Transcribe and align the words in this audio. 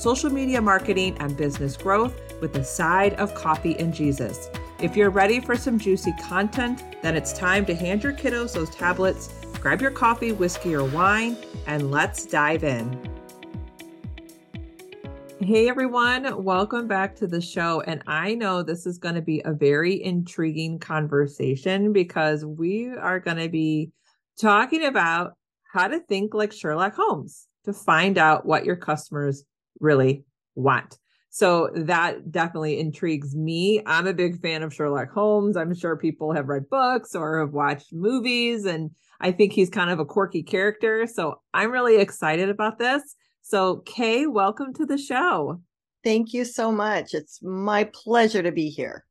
social 0.00 0.30
media 0.30 0.62
marketing, 0.62 1.14
and 1.20 1.36
business 1.36 1.76
growth 1.76 2.18
with 2.40 2.56
a 2.56 2.64
side 2.64 3.12
of 3.14 3.34
coffee 3.34 3.78
and 3.78 3.92
Jesus. 3.92 4.48
If 4.80 4.96
you're 4.96 5.10
ready 5.10 5.40
for 5.40 5.56
some 5.56 5.78
juicy 5.78 6.14
content, 6.22 6.82
then 7.02 7.14
it's 7.16 7.34
time 7.34 7.66
to 7.66 7.74
hand 7.74 8.02
your 8.02 8.14
kiddos 8.14 8.54
those 8.54 8.70
tablets, 8.70 9.28
grab 9.60 9.82
your 9.82 9.90
coffee, 9.90 10.32
whiskey, 10.32 10.74
or 10.74 10.84
wine, 10.84 11.36
and 11.66 11.90
let's 11.90 12.24
dive 12.24 12.64
in. 12.64 12.98
Hey 15.38 15.68
everyone, 15.68 16.42
welcome 16.42 16.86
back 16.88 17.14
to 17.16 17.26
the 17.26 17.42
show. 17.42 17.82
And 17.82 18.02
I 18.06 18.34
know 18.34 18.62
this 18.62 18.86
is 18.86 18.96
going 18.96 19.16
to 19.16 19.22
be 19.22 19.42
a 19.44 19.52
very 19.52 20.02
intriguing 20.02 20.78
conversation 20.78 21.92
because 21.92 22.42
we 22.46 22.88
are 22.88 23.20
going 23.20 23.36
to 23.36 23.50
be 23.50 23.90
talking 24.38 24.86
about 24.86 25.34
how 25.70 25.88
to 25.88 26.00
think 26.00 26.32
like 26.32 26.52
Sherlock 26.52 26.94
Holmes 26.94 27.48
to 27.64 27.74
find 27.74 28.16
out 28.16 28.46
what 28.46 28.64
your 28.64 28.76
customers 28.76 29.44
really 29.80 30.24
want. 30.54 30.98
So 31.30 31.70
that 31.74 32.32
definitely 32.32 32.80
intrigues 32.80 33.36
me. 33.36 33.82
I'm 33.86 34.06
a 34.08 34.12
big 34.12 34.40
fan 34.40 34.62
of 34.62 34.74
Sherlock 34.74 35.12
Holmes. 35.12 35.56
I'm 35.56 35.74
sure 35.74 35.96
people 35.96 36.32
have 36.32 36.48
read 36.48 36.68
books 36.68 37.14
or 37.14 37.38
have 37.38 37.52
watched 37.52 37.92
movies, 37.92 38.64
and 38.64 38.90
I 39.20 39.30
think 39.30 39.52
he's 39.52 39.70
kind 39.70 39.90
of 39.90 40.00
a 40.00 40.04
quirky 40.04 40.42
character. 40.42 41.06
So 41.06 41.40
I'm 41.54 41.70
really 41.70 42.00
excited 42.00 42.48
about 42.48 42.78
this. 42.78 43.14
So, 43.42 43.76
Kay, 43.86 44.26
welcome 44.26 44.74
to 44.74 44.84
the 44.84 44.98
show. 44.98 45.60
Thank 46.02 46.32
you 46.32 46.44
so 46.44 46.72
much. 46.72 47.14
It's 47.14 47.40
my 47.42 47.84
pleasure 47.84 48.42
to 48.42 48.52
be 48.52 48.68
here. 48.68 49.04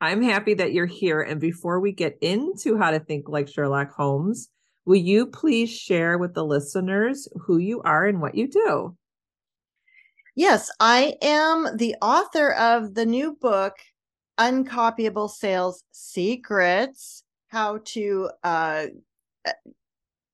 I'm 0.00 0.22
happy 0.22 0.54
that 0.54 0.72
you're 0.72 0.86
here. 0.86 1.20
And 1.20 1.40
before 1.40 1.80
we 1.80 1.92
get 1.92 2.16
into 2.20 2.78
how 2.78 2.90
to 2.90 3.00
think 3.00 3.28
like 3.28 3.48
Sherlock 3.48 3.92
Holmes, 3.92 4.48
will 4.84 4.96
you 4.96 5.26
please 5.26 5.70
share 5.70 6.18
with 6.18 6.34
the 6.34 6.44
listeners 6.44 7.28
who 7.46 7.58
you 7.58 7.82
are 7.82 8.06
and 8.06 8.20
what 8.20 8.34
you 8.34 8.48
do? 8.48 8.96
Yes, 10.36 10.70
I 10.80 11.14
am 11.22 11.78
the 11.78 11.96
author 12.02 12.52
of 12.52 12.92
the 12.92 13.06
new 13.06 13.38
book, 13.40 13.72
Uncopyable 14.38 15.30
Sales 15.30 15.82
Secrets 15.92 17.22
How 17.48 17.78
to, 17.86 18.28
uh, 18.44 18.86
uh, 19.46 19.52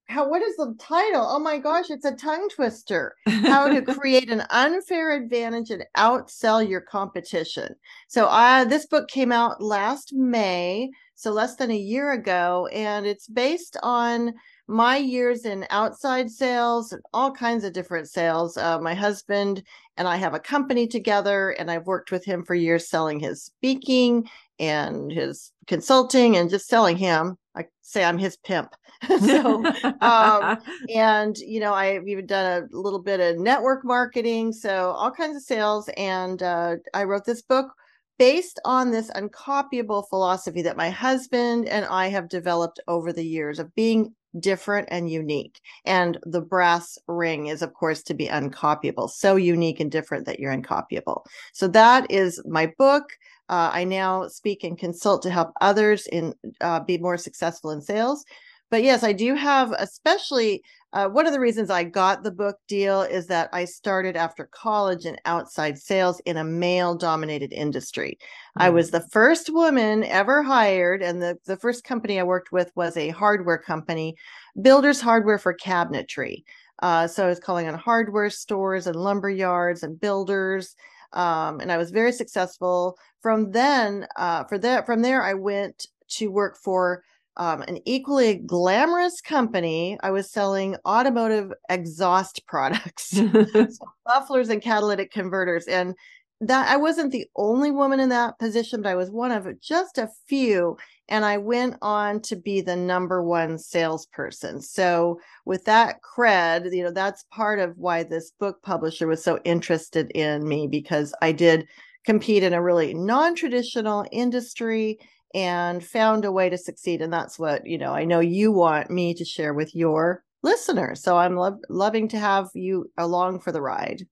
how, 0.09 0.29
what 0.29 0.43
is 0.43 0.57
the 0.57 0.75
title? 0.81 1.25
Oh 1.25 1.39
my 1.39 1.59
gosh, 1.59 1.89
it's 1.89 2.05
a 2.05 2.17
tongue 2.17 2.49
twister. 2.49 3.15
How 3.29 3.69
to 3.69 3.81
create 3.95 4.29
an 4.29 4.43
unfair 4.51 5.13
advantage 5.13 5.71
and 5.71 5.85
outsell 5.97 6.69
your 6.69 6.81
competition. 6.81 7.77
So, 8.09 8.27
uh, 8.27 8.65
this 8.65 8.87
book 8.87 9.09
came 9.09 9.31
out 9.31 9.63
last 9.63 10.13
May, 10.13 10.91
so 11.15 11.31
less 11.31 11.55
than 11.55 11.71
a 11.71 11.77
year 11.77 12.11
ago, 12.11 12.69
and 12.73 13.07
it's 13.07 13.29
based 13.29 13.77
on 13.85 14.35
my 14.69 14.97
years 14.97 15.45
in 15.45 15.67
outside 15.71 16.31
sales, 16.31 16.93
and 16.93 17.03
all 17.13 17.33
kinds 17.33 17.65
of 17.65 17.73
different 17.73 18.09
sales. 18.09 18.57
Uh, 18.57 18.79
my 18.81 18.95
husband 18.95 19.63
and 19.97 20.09
I 20.09 20.17
have 20.17 20.35
a 20.35 20.41
company 20.41 20.87
together, 20.87 21.51
and 21.51 21.71
I've 21.71 21.87
worked 21.87 22.11
with 22.11 22.25
him 22.25 22.45
for 22.45 22.55
years 22.55 22.89
selling 22.89 23.21
his 23.21 23.43
speaking 23.45 24.29
and 24.59 25.11
his 25.11 25.53
consulting 25.67 26.37
and 26.37 26.49
just 26.49 26.69
selling 26.69 26.97
him. 26.97 27.37
I 27.55 27.67
say 27.83 28.05
I'm 28.05 28.19
his 28.19 28.37
pimp. 28.39 28.75
so, 29.21 29.65
um, 30.01 30.59
and 30.95 31.37
you 31.39 31.61
know, 31.61 31.75
I've 31.75 32.07
even 32.07 32.27
done 32.27 32.63
a 32.63 32.77
little 32.77 33.03
bit 33.03 33.21
of 33.21 33.39
network 33.39 33.85
marketing, 33.85 34.53
so 34.53 34.93
all 34.93 35.11
kinds 35.11 35.37
of 35.37 35.43
sales. 35.43 35.91
And 35.97 36.43
uh, 36.43 36.77
I 36.95 37.05
wrote 37.05 37.25
this 37.25 37.43
book 37.43 37.73
based 38.19 38.61
on 38.65 38.91
this 38.91 39.11
uncopyable 39.11 40.09
philosophy 40.09 40.63
that 40.63 40.77
my 40.77 40.91
husband 40.91 41.69
and 41.69 41.85
I 41.87 42.09
have 42.09 42.29
developed 42.29 42.79
over 42.87 43.13
the 43.13 43.27
years 43.27 43.59
of 43.59 43.75
being 43.75 44.15
different 44.39 44.89
and 44.91 45.11
unique. 45.11 45.61
And 45.85 46.19
the 46.25 46.41
brass 46.41 46.99
ring 47.07 47.47
is, 47.47 47.63
of 47.63 47.75
course, 47.75 48.03
to 48.05 48.15
be 48.15 48.29
uncopyable, 48.29 49.11
so 49.11 49.37
unique 49.37 49.81
and 49.81 49.91
different 49.91 50.27
that 50.27 50.41
you're 50.41 50.55
uncopyable. 50.55 51.25
So 51.53 51.69
that 51.69 52.11
is 52.11 52.43
my 52.47 52.73
book. 52.79 53.05
Uh, 53.49 53.71
I 53.73 53.85
now 53.85 54.29
speak 54.29 54.65
and 54.65 54.79
consult 54.79 55.23
to 55.23 55.31
help 55.31 55.53
others 55.61 56.07
in 56.07 56.35
uh, 56.61 56.81
be 56.81 56.99
more 56.99 57.19
successful 57.19 57.71
in 57.71 57.83
sales. 57.83 58.25
But 58.73 58.85
yes, 58.85 59.03
I 59.05 59.13
do 59.13 59.35
have, 59.35 59.73
especially 59.79 60.63
uh, 60.95 61.07
one 61.07 61.27
of 61.27 61.35
the 61.35 61.41
reasons 61.41 61.69
I 61.69 61.85
got 61.85 62.23
the 62.23 62.31
book 62.31 62.57
deal 62.69 63.03
is 63.03 63.27
that 63.27 63.51
I 63.53 63.67
started 63.67 64.17
after 64.17 64.47
college 64.47 65.05
in 65.05 65.19
outside 65.27 65.77
sales 65.77 66.21
in 66.21 66.39
a 66.39 66.45
male 66.45 66.95
dominated 66.95 67.53
industry. 67.53 68.17
Mm-hmm. 68.19 68.63
I 68.63 68.71
was 68.71 68.91
the 68.91 69.07
first 69.11 69.51
woman 69.53 70.05
ever 70.05 70.43
hired, 70.43 71.03
and 71.03 71.21
the, 71.21 71.37
the 71.45 71.59
first 71.59 71.85
company 71.85 72.19
I 72.19 72.23
worked 72.23 72.51
with 72.51 72.73
was 72.75 72.97
a 72.97 73.11
hardware 73.11 73.59
company, 73.59 74.17
Builders 74.63 75.03
Hardware 75.03 75.39
for 75.39 75.55
Cabinetry. 75.55 76.43
Uh, 76.79 77.07
so 77.07 77.27
I 77.27 77.29
was 77.29 77.41
calling 77.41 77.69
on 77.69 77.75
hardware 77.75 78.31
stores 78.31 78.87
and 78.87 78.97
lumber 78.97 79.29
yards 79.29 79.83
and 79.83 80.01
builders. 80.01 80.77
Um, 81.13 81.61
and 81.61 81.71
I 81.71 81.77
was 81.77 81.91
very 81.91 82.11
successful. 82.11 82.97
From 83.21 83.51
then, 83.51 84.07
uh, 84.17 84.45
for 84.45 84.57
that, 84.61 84.87
from 84.87 85.03
there, 85.03 85.23
I 85.23 85.35
went 85.35 85.89
to 86.13 86.29
work 86.29 86.57
for 86.57 87.05
um, 87.37 87.63
an 87.63 87.79
equally 87.85 88.37
glamorous 88.37 89.21
company. 89.21 89.99
I 90.03 90.11
was 90.11 90.31
selling 90.31 90.77
automotive 90.87 91.53
exhaust 91.69 92.47
products, 92.47 93.11
so 93.11 93.69
mufflers 94.07 94.49
and 94.49 94.63
catalytic 94.63 95.11
converters. 95.11 95.67
And 95.67 95.95
that 96.43 96.69
I 96.69 96.77
wasn't 96.77 97.13
the 97.13 97.27
only 97.37 97.71
woman 97.71 98.01
in 98.01 98.09
that 98.09 98.39
position, 98.39 98.83
but 98.83 98.89
I 98.89 98.97
was 98.97 99.11
one 99.11 99.31
of 99.31 99.47
just 99.61 99.97
a 99.97 100.11
few. 100.27 100.77
And 101.09 101.25
I 101.25 101.39
went 101.39 101.77
on 101.83 102.21
to 102.23 102.37
be 102.37 102.61
the 102.61 102.75
number 102.75 103.23
one 103.23 103.59
salesperson. 103.59 104.61
So, 104.61 105.21
with 105.45 105.65
that 105.67 106.01
cred, 106.03 106.75
you 106.75 106.83
know, 106.83 106.91
that's 106.91 107.25
part 107.31 107.59
of 107.59 107.77
why 107.77 108.03
this 108.03 108.33
book 108.41 108.63
publisher 108.63 109.07
was 109.07 109.23
so 109.23 109.39
interested 109.45 110.11
in 110.13 110.49
me 110.49 110.67
because 110.67 111.15
I 111.23 111.33
did 111.33 111.69
compete 112.05 112.43
in 112.43 112.53
a 112.53 112.63
really 112.63 112.95
non 112.95 113.35
traditional 113.37 114.05
industry 114.11 114.99
and 115.35 115.85
found 115.85 116.25
a 116.25 116.33
way 116.33 116.49
to 116.51 116.59
succeed. 116.59 117.03
And 117.03 117.13
that's 117.13 117.39
what, 117.39 117.67
you 117.67 117.79
know, 117.79 117.93
I 117.93 118.05
know 118.05 118.21
you 118.21 118.53
want 118.53 118.91
me 118.91 119.15
to 119.15 119.25
share 119.25 119.55
with 119.55 119.75
your 119.75 120.25
listeners. 120.43 121.03
So 121.03 121.17
I'm 121.17 121.37
lo- 121.37 121.61
loving 121.69 122.09
to 122.09 122.19
have 122.19 122.49
you 122.55 122.91
along 122.99 123.41
for 123.41 123.53
the 123.53 123.63
ride. 123.63 124.07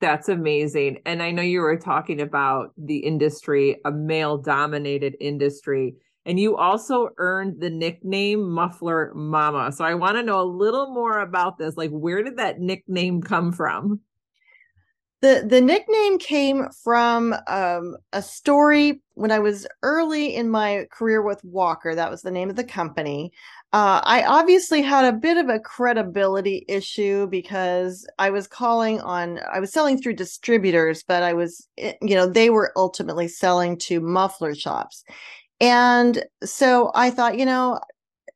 That's 0.00 0.28
amazing. 0.28 0.98
And 1.06 1.22
I 1.22 1.30
know 1.30 1.42
you 1.42 1.60
were 1.60 1.78
talking 1.78 2.20
about 2.20 2.72
the 2.76 2.98
industry, 2.98 3.80
a 3.84 3.92
male 3.92 4.38
dominated 4.38 5.16
industry. 5.20 5.96
And 6.26 6.40
you 6.40 6.56
also 6.56 7.10
earned 7.18 7.60
the 7.60 7.70
nickname 7.70 8.50
Muffler 8.50 9.12
Mama. 9.14 9.72
So 9.72 9.84
I 9.84 9.94
want 9.94 10.16
to 10.16 10.22
know 10.22 10.40
a 10.40 10.44
little 10.44 10.92
more 10.92 11.20
about 11.20 11.58
this. 11.58 11.76
Like, 11.76 11.90
where 11.90 12.22
did 12.22 12.38
that 12.38 12.60
nickname 12.60 13.22
come 13.22 13.52
from? 13.52 14.00
the 15.24 15.42
the 15.48 15.60
nickname 15.62 16.18
came 16.18 16.68
from 16.82 17.34
um, 17.46 17.96
a 18.12 18.20
story 18.20 19.02
when 19.14 19.30
I 19.30 19.38
was 19.38 19.66
early 19.82 20.34
in 20.34 20.50
my 20.50 20.86
career 20.90 21.22
with 21.22 21.42
Walker. 21.44 21.94
That 21.94 22.10
was 22.10 22.22
the 22.22 22.30
name 22.30 22.50
of 22.50 22.56
the 22.56 22.64
company. 22.64 23.32
Uh, 23.72 24.00
I 24.04 24.22
obviously 24.24 24.82
had 24.82 25.04
a 25.04 25.16
bit 25.16 25.36
of 25.36 25.48
a 25.48 25.60
credibility 25.60 26.64
issue 26.68 27.26
because 27.26 28.06
I 28.18 28.30
was 28.30 28.46
calling 28.46 29.00
on, 29.00 29.40
I 29.52 29.60
was 29.60 29.72
selling 29.72 30.00
through 30.00 30.14
distributors, 30.14 31.02
but 31.02 31.22
I 31.22 31.32
was, 31.32 31.66
eh, 31.78 31.94
you 32.02 32.14
know, 32.14 32.26
they 32.26 32.50
were 32.50 32.72
ultimately 32.76 33.28
selling 33.28 33.78
to 33.78 34.00
muffler 34.00 34.54
shops. 34.54 35.04
And 35.60 36.24
so 36.44 36.90
I 36.94 37.10
thought, 37.10 37.38
you 37.38 37.46
know, 37.46 37.80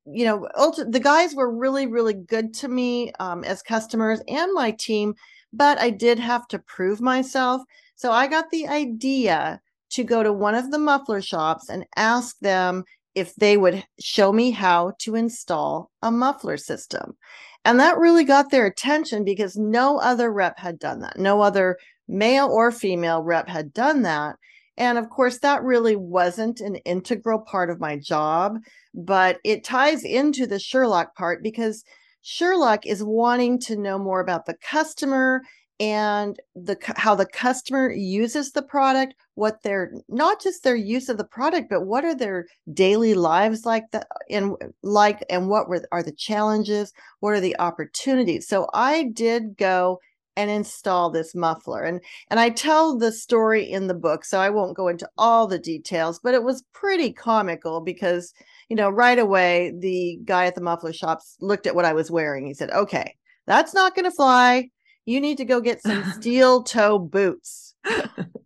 you 0.06 0.24
know, 0.24 0.48
the 0.88 1.00
guys 1.00 1.34
were 1.34 1.54
really, 1.54 1.86
really 1.86 2.14
good 2.14 2.54
to 2.54 2.68
me 2.68 3.12
um, 3.20 3.44
as 3.44 3.62
customers 3.62 4.20
and 4.28 4.52
my 4.54 4.70
team 4.72 5.14
but 5.52 5.78
I 5.78 5.90
did 5.90 6.18
have 6.18 6.46
to 6.48 6.58
prove 6.58 7.00
myself. 7.00 7.62
So 7.94 8.12
I 8.12 8.26
got 8.26 8.50
the 8.50 8.68
idea 8.68 9.60
to 9.90 10.04
go 10.04 10.22
to 10.22 10.32
one 10.32 10.54
of 10.54 10.70
the 10.70 10.78
muffler 10.78 11.22
shops 11.22 11.68
and 11.68 11.86
ask 11.96 12.38
them 12.40 12.84
if 13.14 13.34
they 13.34 13.56
would 13.56 13.84
show 13.98 14.32
me 14.32 14.50
how 14.50 14.92
to 15.00 15.14
install 15.14 15.90
a 16.02 16.10
muffler 16.10 16.56
system. 16.56 17.16
And 17.64 17.80
that 17.80 17.98
really 17.98 18.24
got 18.24 18.50
their 18.50 18.66
attention 18.66 19.24
because 19.24 19.56
no 19.56 19.98
other 19.98 20.32
rep 20.32 20.58
had 20.58 20.78
done 20.78 21.00
that. 21.00 21.18
No 21.18 21.40
other 21.40 21.78
male 22.06 22.48
or 22.48 22.70
female 22.70 23.22
rep 23.22 23.48
had 23.48 23.72
done 23.72 24.02
that. 24.02 24.36
And 24.76 24.96
of 24.96 25.10
course, 25.10 25.38
that 25.40 25.64
really 25.64 25.96
wasn't 25.96 26.60
an 26.60 26.76
integral 26.76 27.40
part 27.40 27.68
of 27.68 27.80
my 27.80 27.98
job, 27.98 28.58
but 28.94 29.38
it 29.44 29.64
ties 29.64 30.04
into 30.04 30.46
the 30.46 30.60
Sherlock 30.60 31.16
part 31.16 31.42
because 31.42 31.84
Sherlock 32.22 32.86
is 32.86 33.02
wanting 33.02 33.58
to 33.60 33.76
know 33.76 33.98
more 33.98 34.20
about 34.20 34.46
the 34.46 34.56
customer 34.62 35.42
and 35.80 36.40
the 36.56 36.76
how 36.96 37.14
the 37.14 37.26
customer 37.26 37.90
uses 37.92 38.50
the 38.50 38.62
product 38.62 39.14
what 39.34 39.62
their 39.62 39.92
not 40.08 40.42
just 40.42 40.64
their 40.64 40.74
use 40.74 41.08
of 41.08 41.18
the 41.18 41.24
product 41.24 41.68
but 41.70 41.86
what 41.86 42.04
are 42.04 42.16
their 42.16 42.46
daily 42.72 43.14
lives 43.14 43.64
like 43.64 43.84
that 43.92 44.08
and 44.28 44.56
like 44.82 45.24
and 45.30 45.48
what 45.48 45.68
were 45.68 45.84
are 45.92 46.02
the 46.02 46.12
challenges 46.12 46.92
what 47.20 47.32
are 47.32 47.40
the 47.40 47.58
opportunities? 47.58 48.48
So 48.48 48.68
i 48.74 49.04
did 49.04 49.56
go 49.56 50.00
and 50.36 50.50
install 50.50 51.10
this 51.10 51.34
muffler 51.34 51.82
and 51.82 52.00
and 52.28 52.40
i 52.40 52.48
tell 52.48 52.96
the 52.96 53.12
story 53.12 53.62
in 53.62 53.86
the 53.86 53.94
book 53.94 54.24
so 54.24 54.40
i 54.40 54.50
won't 54.50 54.76
go 54.76 54.88
into 54.88 55.08
all 55.16 55.46
the 55.46 55.58
details 55.58 56.20
but 56.22 56.34
it 56.34 56.42
was 56.44 56.64
pretty 56.72 57.12
comical 57.12 57.80
because 57.80 58.32
you 58.68 58.76
know 58.76 58.88
right 58.88 59.18
away 59.18 59.72
the 59.78 60.18
guy 60.24 60.46
at 60.46 60.54
the 60.54 60.60
muffler 60.60 60.92
shops 60.92 61.36
looked 61.40 61.66
at 61.66 61.74
what 61.74 61.84
i 61.84 61.92
was 61.92 62.10
wearing 62.10 62.46
he 62.46 62.54
said 62.54 62.70
okay 62.70 63.14
that's 63.46 63.74
not 63.74 63.96
going 63.96 64.04
to 64.04 64.12
fly 64.12 64.68
you 65.08 65.22
need 65.22 65.38
to 65.38 65.44
go 65.46 65.60
get 65.60 65.82
some 65.82 66.04
steel 66.12 66.62
toe 66.62 66.98
boots. 66.98 67.74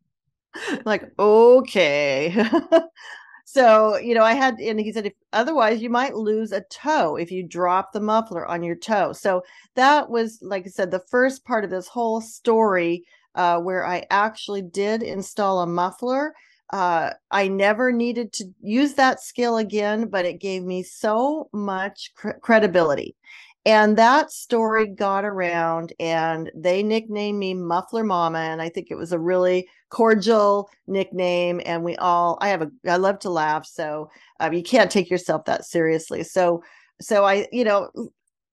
like, 0.85 1.11
okay. 1.19 2.47
so, 3.45 3.97
you 3.97 4.15
know, 4.15 4.23
I 4.23 4.35
had, 4.35 4.61
and 4.61 4.79
he 4.79 4.93
said, 4.93 5.07
if 5.07 5.13
otherwise 5.33 5.83
you 5.83 5.91
might 5.91 6.15
lose 6.15 6.53
a 6.53 6.63
toe 6.71 7.17
if 7.17 7.33
you 7.33 7.43
drop 7.43 7.93
the 7.93 8.01
muffler 8.01 8.47
on 8.47 8.63
your 8.63 8.77
toe. 8.77 9.13
So 9.13 9.43
that 9.75 10.09
was, 10.09 10.39
like 10.41 10.65
I 10.65 10.71
said, 10.71 10.93
the 10.93 11.05
first 11.11 11.45
part 11.45 11.65
of 11.65 11.71
this 11.71 11.89
whole 11.89 12.21
story 12.21 13.05
uh, 13.35 13.59
where 13.59 13.85
I 13.85 14.07
actually 14.11 14.63
did 14.63 15.03
install 15.03 15.63
a 15.63 15.67
muffler. 15.67 16.33
Uh, 16.71 17.11
I 17.31 17.49
never 17.49 17.91
needed 17.91 18.33
to 18.35 18.45
use 18.63 18.95
that 18.95 19.21
skill 19.21 19.57
again, 19.59 20.07
but 20.07 20.25
it 20.25 20.41
gave 20.41 20.63
me 20.63 20.85
so 20.85 21.51
much 21.53 22.13
cr- 22.15 22.39
credibility. 22.41 23.17
And 23.65 23.97
that 23.97 24.33
story 24.33 24.89
got 24.89 25.25
around 25.25 25.93
and 26.01 26.51
they 26.55 26.83
nicknamed 26.83 27.39
me 27.39 27.55
Muffler 27.55 28.03
Mama. 28.03 28.39
And 28.39 28.61
I 28.61 28.69
think 28.69 28.89
it 28.91 28.97
was 28.97 29.13
a 29.13 29.19
really 29.19 29.69
cordial 29.89 30.69
nickname. 30.89 31.61
And 31.65 31.85
we 31.85 31.95
all, 31.97 32.39
I 32.41 32.49
have 32.49 32.63
a, 32.63 32.71
I 32.89 32.97
love 32.97 33.21
to 33.21 33.31
laugh. 33.31 33.65
So 33.65 34.11
um, 34.41 34.53
you 34.53 34.65
can't 34.65 34.91
take 34.91 35.11
yourself 35.11 35.45
that 35.45 35.65
seriously. 35.65 36.25
So, 36.25 36.65
so 37.01 37.25
I, 37.25 37.47
you 37.53 37.63
know, 37.63 37.91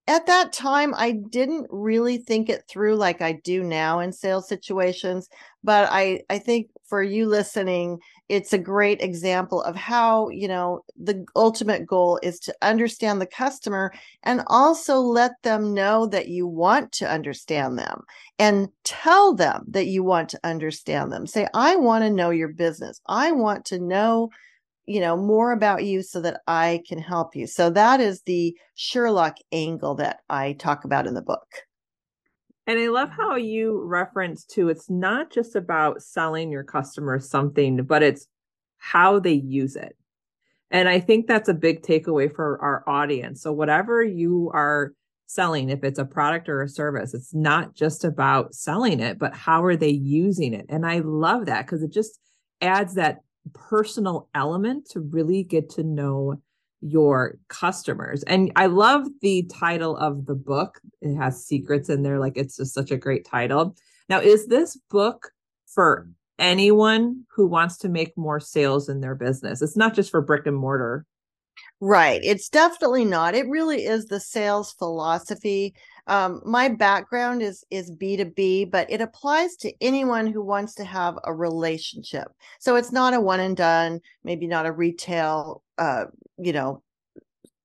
at 0.10 0.26
that 0.26 0.52
time, 0.52 0.96
I 0.98 1.12
didn't 1.12 1.68
really 1.70 2.18
think 2.18 2.50
it 2.50 2.64
through 2.68 2.96
like 2.96 3.22
I 3.22 3.34
do 3.44 3.64
now 3.64 4.00
in 4.00 4.12
sales 4.12 4.50
situations. 4.50 5.30
But 5.64 5.88
I, 5.92 6.22
I 6.32 6.40
think 6.40 6.72
for 6.84 7.04
you 7.04 7.28
listening, 7.28 8.00
it's 8.28 8.52
a 8.52 8.58
great 8.58 9.02
example 9.02 9.62
of 9.62 9.76
how 9.76 10.30
you 10.30 10.48
know 10.48 10.84
the 11.00 11.26
ultimate 11.36 11.86
goal 11.86 12.20
is 12.24 12.40
to 12.40 12.56
understand 12.64 13.22
the 13.22 13.28
customer 13.28 13.94
and 14.24 14.42
also 14.48 14.98
let 14.98 15.34
them 15.44 15.76
know 15.76 16.08
that 16.08 16.28
you 16.28 16.48
want 16.48 16.92
to 16.94 17.12
understand 17.12 17.78
them 17.78 18.02
and 18.40 18.70
tell 18.84 19.36
them 19.36 19.64
that 19.68 19.88
you 19.88 20.04
want 20.04 20.30
to 20.30 20.40
understand 20.44 21.12
them 21.12 21.26
say 21.26 21.48
i 21.54 21.76
want 21.76 22.04
to 22.04 22.10
know 22.10 22.30
your 22.30 22.50
business 22.50 23.02
i 23.08 23.32
want 23.32 23.66
to 23.66 23.80
know 23.80 24.30
you 24.90 25.00
know 25.00 25.16
more 25.16 25.52
about 25.52 25.84
you 25.86 26.02
so 26.02 26.20
that 26.20 26.42
i 26.48 26.82
can 26.88 27.00
help 27.00 27.36
you 27.36 27.46
so 27.46 27.70
that 27.70 28.00
is 28.00 28.22
the 28.24 28.56
sherlock 28.76 29.38
angle 29.52 29.96
that 29.96 30.20
i 30.30 30.54
talk 30.54 30.84
about 30.84 31.08
in 31.08 31.14
the 31.14 31.22
book 31.22 31.48
and 32.70 32.78
I 32.78 32.90
love 32.90 33.10
how 33.10 33.36
you 33.36 33.82
reference 33.84 34.46
to 34.52 34.70
it's 34.70 34.92
not 34.92 35.32
just 35.32 35.56
about 35.56 36.04
selling 36.04 36.52
your 36.52 36.64
customers 36.64 37.28
something, 37.28 37.84
but 37.84 38.04
it's 38.04 38.28
how 38.78 39.20
they 39.20 39.34
use 39.34 39.76
it. 39.76 39.96
And 40.70 40.88
I 40.88 41.00
think 41.00 41.26
that's 41.26 41.50
a 41.50 41.56
big 41.56 41.82
takeaway 41.82 42.32
for 42.32 42.62
our 42.62 42.88
audience. 42.88 43.42
So, 43.42 43.52
whatever 43.52 44.04
you 44.04 44.52
are 44.54 44.94
selling, 45.26 45.70
if 45.70 45.84
it's 45.84 45.98
a 45.98 46.06
product 46.06 46.48
or 46.48 46.62
a 46.62 46.70
service, 46.70 47.16
it's 47.16 47.34
not 47.34 47.74
just 47.74 48.04
about 48.04 48.54
selling 48.54 49.00
it, 49.00 49.18
but 49.18 49.36
how 49.36 49.64
are 49.64 49.76
they 49.76 49.90
using 49.90 50.54
it? 50.54 50.68
And 50.70 50.86
I 50.86 51.00
love 51.00 51.48
that 51.48 51.66
because 51.66 51.82
it 51.82 51.92
just 51.92 52.20
adds 52.62 52.94
that 52.94 53.18
personal 53.54 54.30
element 54.36 54.90
to 54.92 55.00
really 55.00 55.44
get 55.44 55.70
to 55.72 55.84
know 55.84 56.42
your 56.82 57.38
customers. 57.50 58.24
And 58.24 58.52
I 58.56 58.68
love 58.68 59.08
the 59.22 59.50
title 59.54 59.98
of 59.98 60.26
the 60.26 60.36
book. 60.36 60.80
It 61.02 61.16
has 61.16 61.46
secrets 61.46 61.90
in 61.90 62.04
there. 62.04 62.20
Like 62.20 62.38
it's 62.38 62.58
just 62.58 62.74
such 62.74 62.92
a 62.92 62.98
great 62.98 63.26
title. 63.26 63.76
Now, 64.08 64.20
is 64.20 64.48
this 64.48 64.78
book 64.90 65.32
for 65.68 66.10
anyone 66.38 67.26
who 67.36 67.48
wants 67.48 67.78
to 67.80 67.90
make 67.90 68.18
more 68.18 68.40
sales 68.40 68.90
in 68.90 69.02
their 69.02 69.16
business? 69.16 69.62
It's 69.62 69.78
not 69.78 69.94
just 69.94 70.10
for 70.10 70.22
brick 70.22 70.48
and 70.48 70.56
mortar. 70.56 71.06
Right. 71.82 72.22
It's 72.24 72.50
definitely 72.50 73.06
not. 73.06 73.36
It 73.36 73.48
really 73.48 73.86
is 73.86 74.06
the 74.06 74.20
sales 74.20 74.72
philosophy. 74.74 75.76
Um, 76.10 76.42
my 76.44 76.70
background 76.70 77.42
is 77.42 77.64
is 77.70 77.92
B2B, 77.92 78.72
but 78.72 78.92
it 78.92 79.00
applies 79.00 79.56
to 79.58 79.72
anyone 79.80 80.28
who 80.28 80.44
wants 80.44 80.74
to 80.76 80.84
have 80.84 81.18
a 81.24 81.34
relationship. 81.34 82.28
So 82.60 82.76
it's 82.76 82.92
not 82.92 83.14
a 83.14 83.22
one 83.22 83.40
and 83.40 83.56
done, 83.56 84.02
maybe 84.24 84.48
not 84.48 84.66
a 84.66 84.72
retail 84.72 85.64
uh, 85.78 86.06
you 86.38 86.54
know, 86.54 86.84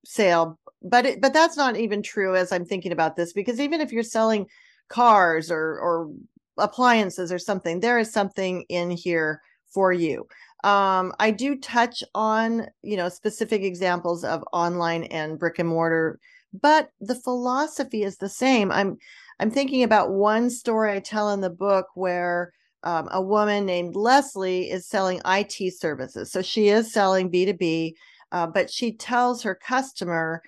sale. 0.04 0.58
But 0.82 1.06
it, 1.06 1.20
but 1.20 1.32
that's 1.32 1.56
not 1.56 1.76
even 1.76 2.02
true 2.02 2.36
as 2.36 2.52
I'm 2.52 2.66
thinking 2.66 2.92
about 2.92 3.16
this 3.16 3.32
because 3.32 3.60
even 3.60 3.80
if 3.80 3.92
you're 3.92 4.02
selling 4.02 4.46
cars 4.88 5.50
or 5.50 5.78
or 5.78 6.10
appliances 6.58 7.32
or 7.32 7.38
something, 7.38 7.80
there 7.80 7.98
is 7.98 8.12
something 8.12 8.64
in 8.68 8.90
here 8.90 9.40
for 9.72 9.92
you. 9.92 10.26
Um, 10.62 11.12
I 11.18 11.30
do 11.30 11.56
touch 11.56 12.02
on, 12.14 12.66
you 12.82 12.96
know, 12.96 13.08
specific 13.08 13.62
examples 13.62 14.24
of 14.24 14.44
online 14.52 15.04
and 15.04 15.38
brick 15.38 15.58
and 15.58 15.68
mortar, 15.68 16.20
but 16.60 16.90
the 17.00 17.14
philosophy 17.14 18.02
is 18.02 18.16
the 18.16 18.28
same. 18.28 18.70
I'm 18.70 18.96
I'm 19.40 19.50
thinking 19.50 19.82
about 19.82 20.12
one 20.12 20.48
story 20.48 20.92
I 20.92 21.00
tell 21.00 21.30
in 21.30 21.40
the 21.40 21.50
book 21.50 21.88
where 21.94 22.52
um, 22.84 23.08
a 23.10 23.20
woman 23.20 23.66
named 23.66 23.96
Leslie 23.96 24.70
is 24.70 24.86
selling 24.86 25.20
IT 25.24 25.74
services. 25.74 26.30
So 26.30 26.42
she 26.42 26.68
is 26.68 26.92
selling 26.92 27.30
B2B, 27.30 27.94
uh, 28.30 28.46
but 28.46 28.70
she 28.70 28.92
tells 28.92 29.42
her 29.42 29.54
customer, 29.54 30.42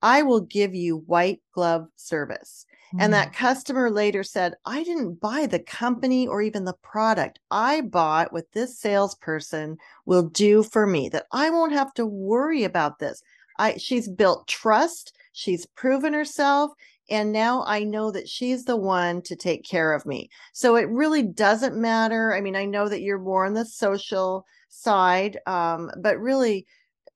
I 0.00 0.22
will 0.22 0.40
give 0.40 0.74
you 0.74 0.98
white 1.06 1.40
glove 1.52 1.88
service. 1.96 2.64
And 2.98 3.12
that 3.12 3.30
mm. 3.30 3.34
customer 3.34 3.90
later 3.90 4.24
said, 4.24 4.54
I 4.64 4.82
didn't 4.82 5.20
buy 5.20 5.46
the 5.46 5.60
company 5.60 6.26
or 6.26 6.42
even 6.42 6.64
the 6.64 6.74
product. 6.82 7.38
I 7.50 7.82
bought 7.82 8.32
what 8.32 8.50
this 8.52 8.78
salesperson 8.78 9.78
will 10.06 10.24
do 10.24 10.64
for 10.64 10.86
me, 10.86 11.08
that 11.10 11.26
I 11.30 11.50
won't 11.50 11.72
have 11.72 11.94
to 11.94 12.06
worry 12.06 12.64
about 12.64 12.98
this. 12.98 13.22
I 13.58 13.76
she's 13.76 14.08
built 14.08 14.48
trust, 14.48 15.16
she's 15.32 15.66
proven 15.66 16.12
herself, 16.12 16.72
and 17.10 17.32
now 17.32 17.64
I 17.66 17.84
know 17.84 18.10
that 18.12 18.28
she's 18.28 18.64
the 18.64 18.76
one 18.76 19.22
to 19.22 19.36
take 19.36 19.64
care 19.64 19.92
of 19.92 20.06
me. 20.06 20.28
So 20.52 20.76
it 20.76 20.88
really 20.88 21.22
doesn't 21.22 21.76
matter. 21.76 22.34
I 22.34 22.40
mean, 22.40 22.56
I 22.56 22.64
know 22.64 22.88
that 22.88 23.02
you're 23.02 23.18
more 23.18 23.46
on 23.46 23.54
the 23.54 23.64
social 23.64 24.44
side, 24.68 25.38
um, 25.46 25.90
but 26.00 26.18
really, 26.18 26.66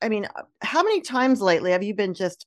I 0.03 0.09
mean, 0.09 0.25
uh, 0.25 0.43
how 0.63 0.83
many 0.83 1.01
times 1.01 1.41
lately 1.41 1.71
have 1.73 1.83
you 1.83 1.95
been 1.95 2.15
just 2.15 2.47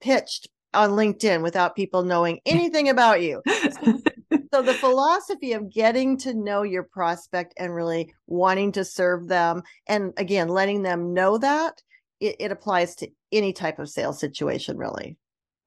pitched 0.00 0.48
on 0.76 0.90
LinkedIn 0.90 1.42
without 1.42 1.74
people 1.74 2.02
knowing 2.02 2.40
anything 2.46 2.88
about 2.88 3.22
you. 3.22 3.42
so 4.52 4.62
the 4.62 4.76
philosophy 4.78 5.52
of 5.52 5.72
getting 5.72 6.16
to 6.18 6.34
know 6.34 6.62
your 6.62 6.84
prospect 6.84 7.54
and 7.56 7.74
really 7.74 8.12
wanting 8.26 8.72
to 8.72 8.84
serve 8.84 9.26
them 9.26 9.62
and 9.88 10.12
again 10.16 10.48
letting 10.48 10.82
them 10.82 11.14
know 11.14 11.38
that 11.38 11.82
it, 12.20 12.36
it 12.38 12.52
applies 12.52 12.94
to 12.96 13.08
any 13.36 13.52
type 13.52 13.78
of 13.78 13.88
sales 13.88 14.18
situation 14.18 14.76
really 14.76 15.16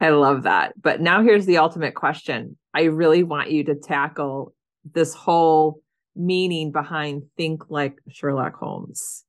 i 0.01 0.09
love 0.09 0.43
that 0.43 0.73
but 0.81 1.01
now 1.01 1.21
here's 1.23 1.45
the 1.45 1.57
ultimate 1.57 1.95
question 1.95 2.57
i 2.73 2.83
really 2.83 3.23
want 3.23 3.51
you 3.51 3.63
to 3.63 3.75
tackle 3.75 4.53
this 4.93 5.13
whole 5.13 5.81
meaning 6.15 6.71
behind 6.71 7.23
think 7.37 7.69
like 7.69 7.97
sherlock 8.09 8.55
holmes 8.55 9.23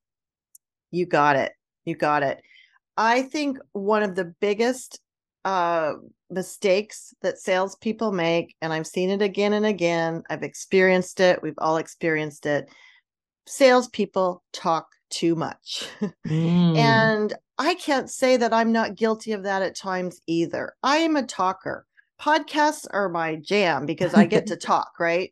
you 0.91 1.05
got 1.05 1.35
it 1.35 1.53
you 1.85 1.95
got 1.95 2.23
it 2.23 2.41
i 2.97 3.21
think 3.21 3.57
one 3.73 4.03
of 4.03 4.15
the 4.15 4.33
biggest 4.39 4.99
uh, 5.45 5.93
mistakes 6.29 7.13
that 7.21 7.39
salespeople 7.39 8.11
make, 8.11 8.55
and 8.61 8.71
I've 8.71 8.87
seen 8.87 9.09
it 9.09 9.21
again 9.21 9.53
and 9.53 9.65
again. 9.65 10.23
I've 10.29 10.43
experienced 10.43 11.19
it. 11.19 11.41
We've 11.41 11.53
all 11.57 11.77
experienced 11.77 12.45
it. 12.45 12.69
Salespeople 13.47 14.43
talk 14.53 14.87
too 15.09 15.35
much. 15.35 15.87
Mm. 16.27 16.77
and 16.77 17.33
I 17.61 17.75
can't 17.75 18.09
say 18.09 18.37
that 18.37 18.53
I'm 18.53 18.71
not 18.71 18.95
guilty 18.95 19.33
of 19.33 19.43
that 19.43 19.61
at 19.61 19.75
times 19.75 20.19
either. 20.25 20.73
I 20.81 20.97
am 20.97 21.15
a 21.15 21.21
talker. 21.21 21.85
Podcasts 22.19 22.87
are 22.89 23.07
my 23.07 23.35
jam 23.35 23.85
because 23.85 24.15
I 24.15 24.25
get 24.25 24.47
to 24.47 24.55
talk, 24.57 24.93
right? 24.99 25.31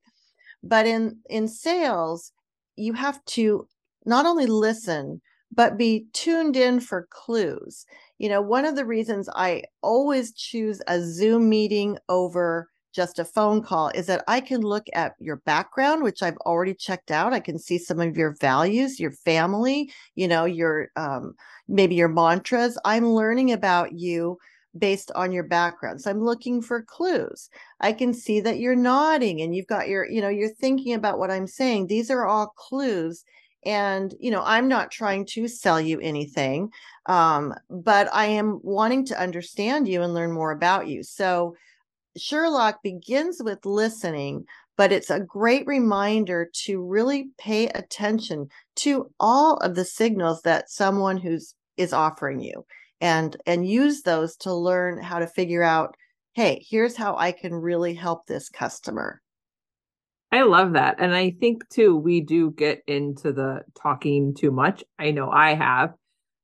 But 0.61 0.85
in 0.85 1.17
in 1.27 1.47
sales, 1.47 2.31
you 2.75 2.93
have 2.93 3.25
to 3.33 3.67
not 4.05 4.27
only 4.27 4.45
listen, 4.45 5.21
but 5.51 5.75
be 5.75 6.05
tuned 6.13 6.55
in 6.55 6.79
for 6.81 7.07
clues. 7.09 7.87
You 8.19 8.29
know, 8.29 8.41
one 8.43 8.65
of 8.65 8.75
the 8.75 8.85
reasons 8.85 9.27
I 9.35 9.63
always 9.81 10.31
choose 10.31 10.83
a 10.87 11.01
Zoom 11.01 11.49
meeting 11.49 11.97
over 12.09 12.69
just 12.93 13.19
a 13.19 13.25
phone 13.25 13.61
call 13.61 13.89
is 13.89 14.07
that 14.07 14.23
I 14.27 14.41
can 14.41 14.61
look 14.61 14.87
at 14.93 15.13
your 15.19 15.37
background, 15.37 16.03
which 16.03 16.23
I've 16.23 16.37
already 16.37 16.73
checked 16.73 17.11
out. 17.11 17.33
I 17.33 17.39
can 17.39 17.59
see 17.59 17.77
some 17.77 17.99
of 17.99 18.17
your 18.17 18.35
values, 18.39 18.99
your 18.99 19.11
family, 19.11 19.91
you 20.15 20.27
know, 20.27 20.45
your 20.45 20.89
um, 20.95 21.35
maybe 21.67 21.95
your 21.95 22.07
mantras. 22.07 22.77
I'm 22.85 23.09
learning 23.09 23.51
about 23.51 23.93
you 23.93 24.37
based 24.77 25.11
on 25.15 25.31
your 25.31 25.43
background. 25.43 26.01
So 26.01 26.11
I'm 26.11 26.23
looking 26.23 26.61
for 26.61 26.81
clues. 26.83 27.49
I 27.79 27.93
can 27.93 28.13
see 28.13 28.39
that 28.41 28.59
you're 28.59 28.75
nodding 28.75 29.41
and 29.41 29.55
you've 29.55 29.67
got 29.67 29.87
your, 29.87 30.05
you 30.05 30.21
know, 30.21 30.29
you're 30.29 30.49
thinking 30.49 30.93
about 30.93 31.19
what 31.19 31.31
I'm 31.31 31.47
saying. 31.47 31.87
These 31.87 32.11
are 32.11 32.25
all 32.25 32.53
clues. 32.55 33.23
And, 33.65 34.13
you 34.19 34.31
know, 34.31 34.43
I'm 34.45 34.67
not 34.67 34.89
trying 34.89 35.25
to 35.27 35.47
sell 35.47 35.81
you 35.81 35.99
anything, 35.99 36.69
um, 37.07 37.53
but 37.69 38.07
I 38.13 38.27
am 38.27 38.59
wanting 38.63 39.05
to 39.07 39.19
understand 39.19 39.87
you 39.87 40.01
and 40.01 40.13
learn 40.13 40.31
more 40.31 40.51
about 40.51 40.87
you. 40.87 41.03
So 41.03 41.55
Sherlock 42.19 42.83
begins 42.83 43.41
with 43.43 43.65
listening, 43.65 44.45
but 44.77 44.91
it's 44.91 45.09
a 45.09 45.19
great 45.19 45.65
reminder 45.67 46.49
to 46.65 46.83
really 46.83 47.29
pay 47.37 47.67
attention 47.67 48.49
to 48.77 49.11
all 49.19 49.57
of 49.57 49.75
the 49.75 49.85
signals 49.85 50.41
that 50.43 50.69
someone 50.69 51.17
who's 51.17 51.55
is 51.79 51.93
offering 51.93 52.41
you 52.41 52.65
and 53.01 53.37
and 53.45 53.67
use 53.67 54.01
those 54.01 54.35
to 54.35 54.53
learn 54.53 55.01
how 55.01 55.19
to 55.19 55.27
figure 55.27 55.63
out 55.63 55.95
hey 56.33 56.63
here's 56.69 56.97
how 56.97 57.15
i 57.15 57.31
can 57.31 57.53
really 57.53 57.93
help 57.93 58.27
this 58.27 58.49
customer. 58.49 59.21
I 60.31 60.43
love 60.43 60.73
that 60.73 60.97
and 60.99 61.15
i 61.15 61.31
think 61.31 61.67
too 61.69 61.95
we 61.95 62.21
do 62.21 62.51
get 62.51 62.83
into 62.85 63.31
the 63.31 63.61
talking 63.81 64.35
too 64.35 64.51
much. 64.51 64.83
I 64.99 65.11
know 65.11 65.31
i 65.31 65.55
have 65.55 65.93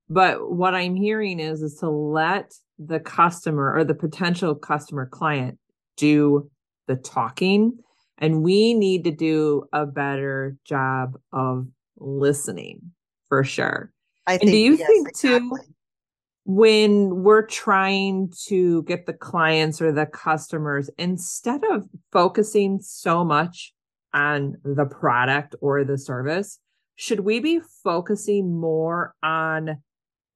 but 0.08 0.50
what 0.50 0.74
i'm 0.74 0.94
hearing 0.94 1.38
is 1.38 1.62
is 1.62 1.74
to 1.80 1.90
let 1.90 2.54
the 2.78 3.00
customer 3.00 3.74
or 3.74 3.84
the 3.84 3.94
potential 3.94 4.54
customer 4.54 5.06
client 5.06 5.58
do 5.96 6.50
the 6.86 6.96
talking 6.96 7.78
and 8.18 8.42
we 8.42 8.74
need 8.74 9.04
to 9.04 9.10
do 9.10 9.64
a 9.72 9.86
better 9.86 10.56
job 10.64 11.18
of 11.32 11.66
listening 11.98 12.80
for 13.28 13.44
sure 13.44 13.92
I 14.26 14.32
and 14.32 14.40
think, 14.42 14.52
do 14.52 14.56
you 14.56 14.76
yes, 14.76 14.86
think 14.86 15.08
exactly. 15.08 15.58
too 15.60 15.72
when 16.46 17.24
we're 17.24 17.44
trying 17.44 18.32
to 18.46 18.84
get 18.84 19.04
the 19.06 19.12
clients 19.12 19.82
or 19.82 19.90
the 19.90 20.06
customers, 20.06 20.88
instead 20.96 21.60
of 21.64 21.88
focusing 22.12 22.78
so 22.80 23.24
much 23.24 23.74
on 24.14 24.56
the 24.62 24.86
product 24.86 25.56
or 25.60 25.82
the 25.82 25.98
service, 25.98 26.60
should 26.94 27.20
we 27.20 27.40
be 27.40 27.60
focusing 27.82 28.58
more 28.58 29.12
on 29.24 29.78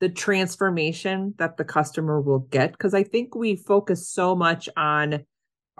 the 0.01 0.09
transformation 0.09 1.33
that 1.39 1.57
the 1.57 1.65
customer 1.65 2.21
will 2.21 2.41
get? 2.41 2.73
Because 2.73 2.93
I 2.93 3.05
think 3.05 3.37
we 3.37 3.55
focus 3.55 4.09
so 4.09 4.35
much 4.35 4.69
on 4.77 5.25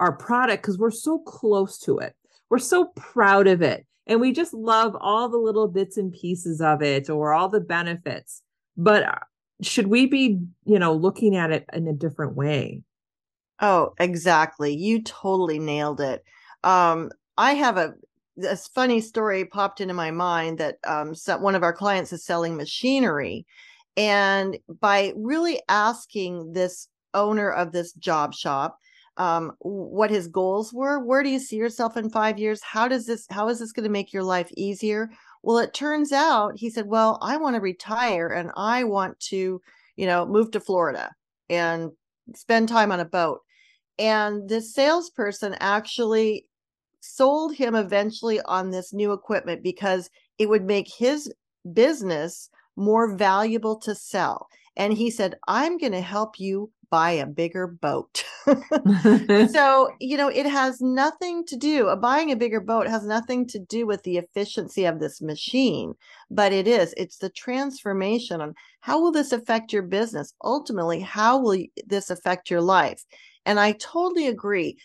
our 0.01 0.11
product 0.11 0.63
because 0.63 0.77
we're 0.77 0.91
so 0.91 1.19
close 1.19 1.77
to 1.79 1.99
it. 1.99 2.15
We're 2.49 2.59
so 2.59 2.87
proud 2.95 3.47
of 3.47 3.61
it. 3.61 3.85
And 4.07 4.19
we 4.19 4.33
just 4.33 4.53
love 4.53 4.97
all 4.99 5.29
the 5.29 5.37
little 5.37 5.69
bits 5.69 5.95
and 5.95 6.11
pieces 6.11 6.59
of 6.59 6.81
it 6.81 7.09
or 7.09 7.33
all 7.33 7.47
the 7.47 7.61
benefits. 7.61 8.41
But 8.75 9.05
should 9.61 9.87
we 9.87 10.05
be 10.07 10.39
you 10.65 10.79
know 10.79 10.93
looking 10.93 11.35
at 11.35 11.51
it 11.51 11.65
in 11.73 11.87
a 11.87 11.93
different 11.93 12.35
way 12.35 12.81
oh 13.59 13.93
exactly 13.99 14.75
you 14.75 15.01
totally 15.03 15.59
nailed 15.59 16.01
it 16.01 16.23
um 16.63 17.11
i 17.37 17.53
have 17.53 17.77
a 17.77 17.93
this 18.37 18.67
funny 18.67 19.01
story 19.01 19.45
popped 19.45 19.81
into 19.81 19.93
my 19.93 20.09
mind 20.09 20.57
that 20.57 20.77
um 20.85 21.13
one 21.41 21.55
of 21.55 21.63
our 21.63 21.73
clients 21.73 22.11
is 22.11 22.25
selling 22.25 22.55
machinery 22.55 23.45
and 23.97 24.57
by 24.79 25.13
really 25.15 25.61
asking 25.69 26.53
this 26.53 26.87
owner 27.13 27.51
of 27.51 27.71
this 27.71 27.93
job 27.93 28.33
shop 28.33 28.79
um, 29.21 29.51
what 29.59 30.09
his 30.09 30.27
goals 30.27 30.73
were 30.73 30.99
where 30.99 31.23
do 31.23 31.29
you 31.29 31.39
see 31.39 31.57
yourself 31.57 31.97
in 31.97 32.09
five 32.09 32.39
years 32.39 32.61
how 32.63 32.87
does 32.87 33.05
this 33.05 33.25
how 33.29 33.47
is 33.49 33.59
this 33.59 33.71
going 33.71 33.83
to 33.83 33.89
make 33.89 34.13
your 34.13 34.23
life 34.23 34.49
easier 34.57 35.09
well, 35.43 35.57
it 35.57 35.73
turns 35.73 36.11
out 36.11 36.57
he 36.57 36.69
said, 36.69 36.85
Well, 36.87 37.17
I 37.21 37.37
want 37.37 37.55
to 37.55 37.61
retire 37.61 38.27
and 38.27 38.51
I 38.55 38.83
want 38.83 39.19
to, 39.21 39.61
you 39.95 40.05
know, 40.05 40.25
move 40.25 40.51
to 40.51 40.59
Florida 40.59 41.11
and 41.49 41.91
spend 42.35 42.69
time 42.69 42.91
on 42.91 42.99
a 42.99 43.05
boat. 43.05 43.39
And 43.97 44.47
this 44.47 44.73
salesperson 44.73 45.55
actually 45.59 46.45
sold 47.01 47.55
him 47.55 47.73
eventually 47.75 48.39
on 48.41 48.69
this 48.69 48.93
new 48.93 49.11
equipment 49.11 49.63
because 49.63 50.09
it 50.37 50.47
would 50.47 50.63
make 50.63 50.87
his 50.87 51.31
business 51.73 52.49
more 52.75 53.15
valuable 53.15 53.75
to 53.77 53.95
sell. 53.95 54.47
And 54.81 54.93
he 54.93 55.11
said, 55.11 55.35
I'm 55.47 55.77
going 55.77 55.91
to 55.91 56.01
help 56.01 56.39
you 56.39 56.71
buy 56.89 57.11
a 57.11 57.27
bigger 57.27 57.67
boat. 57.67 58.25
so, 59.51 59.91
you 59.99 60.17
know, 60.17 60.27
it 60.27 60.47
has 60.47 60.81
nothing 60.81 61.45
to 61.45 61.55
do, 61.55 61.87
uh, 61.87 61.95
buying 61.95 62.31
a 62.31 62.35
bigger 62.35 62.59
boat 62.59 62.87
has 62.87 63.05
nothing 63.05 63.45
to 63.49 63.59
do 63.59 63.85
with 63.85 64.01
the 64.01 64.17
efficiency 64.17 64.85
of 64.85 64.99
this 64.99 65.21
machine, 65.21 65.93
but 66.31 66.51
it 66.51 66.67
is, 66.67 66.95
it's 66.97 67.17
the 67.17 67.29
transformation 67.29 68.41
on 68.41 68.55
how 68.79 68.99
will 68.99 69.11
this 69.11 69.31
affect 69.31 69.71
your 69.71 69.83
business? 69.83 70.33
Ultimately, 70.43 70.99
how 70.99 71.39
will 71.39 71.63
this 71.85 72.09
affect 72.09 72.49
your 72.49 72.61
life? 72.61 73.03
And 73.45 73.59
I 73.59 73.73
totally 73.73 74.25
agree 74.25 74.79